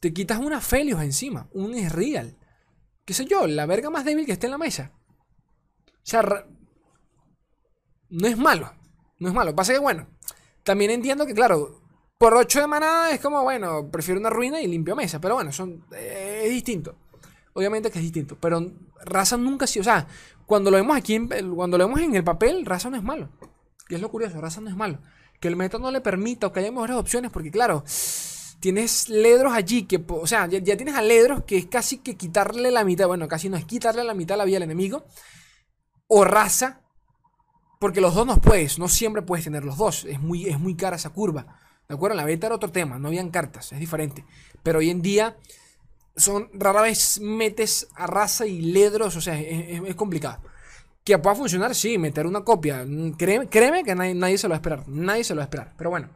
[0.00, 2.36] Te quitas una Felios encima, un real.
[3.04, 3.46] ¿Qué sé yo?
[3.46, 4.92] La verga más débil que esté en la mesa.
[5.86, 6.46] O sea,
[8.12, 8.72] no es malo.
[9.18, 9.54] No es malo.
[9.54, 10.06] Pasa que, bueno,
[10.62, 11.80] también entiendo que, claro,
[12.18, 15.20] por 8 de manada es como, bueno, prefiero una ruina y limpio mesa.
[15.20, 16.94] Pero bueno, son, eh, es distinto.
[17.54, 18.36] Obviamente que es distinto.
[18.38, 18.70] Pero
[19.04, 19.80] raza nunca sido.
[19.80, 20.06] O sea,
[20.46, 23.30] cuando lo vemos aquí, en, cuando lo vemos en el papel, raza no es malo.
[23.88, 24.98] Y es lo curioso, raza no es malo.
[25.40, 27.82] Que el meta no le permita o que haya mejores opciones, porque claro,
[28.60, 32.16] tienes ledros allí que, o sea, ya, ya, tienes a ledros que es casi que
[32.16, 35.04] quitarle la mitad, bueno, casi no es quitarle la mitad de la vida al enemigo.
[36.06, 36.81] O raza,
[37.82, 40.04] porque los dos no puedes, no siempre puedes tener los dos.
[40.04, 41.58] Es muy, es muy cara esa curva.
[41.88, 42.12] ¿De acuerdo?
[42.12, 44.24] En la beta era otro tema, no habían cartas, es diferente.
[44.62, 45.36] Pero hoy en día
[46.14, 50.38] son rara vez metes a raza y ledros, o sea, es, complicado.
[51.02, 52.86] Que pueda funcionar, sí, meter una copia.
[53.18, 54.88] Créeme, que nadie, se lo va a esperar.
[54.88, 55.74] Nadie se lo va a esperar.
[55.76, 56.08] Pero bueno.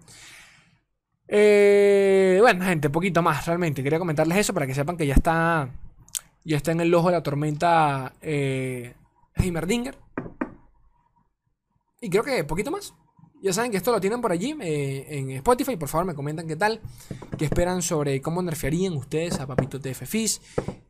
[1.26, 3.82] Eh, bueno, gente, poquito más realmente.
[3.82, 5.68] Quería comentarles eso para que sepan que ya está.
[6.44, 8.94] Ya está en el ojo de la tormenta eh,
[9.34, 10.05] Heimerdinger.
[12.06, 12.94] Y creo que poquito más.
[13.42, 15.74] Ya saben que esto lo tienen por allí eh, en Spotify.
[15.76, 16.80] Por favor, me comentan qué tal.
[17.36, 20.40] ¿Qué esperan sobre cómo nerfearían ustedes a Papito TF Fizz?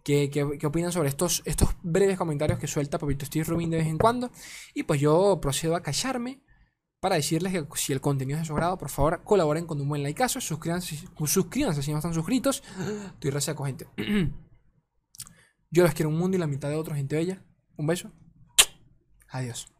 [0.05, 3.87] ¿Qué, qué, opinan sobre estos, estos breves comentarios que suelta Papito Steve Rubin de vez
[3.87, 4.31] en cuando?
[4.75, 6.43] Y pues yo procedo a callarme
[7.01, 9.89] para decirles que si el contenido es de su agrado, por favor colaboren con un
[9.89, 10.39] buen likeazo.
[10.43, 12.63] Suscríbanse, suscríbanse si no están suscritos.
[13.15, 13.87] Estoy resaco, gente.
[15.71, 17.43] Yo les quiero un mundo y la mitad de otros, gente bella.
[17.79, 18.13] Un beso.
[19.31, 19.76] Adiós.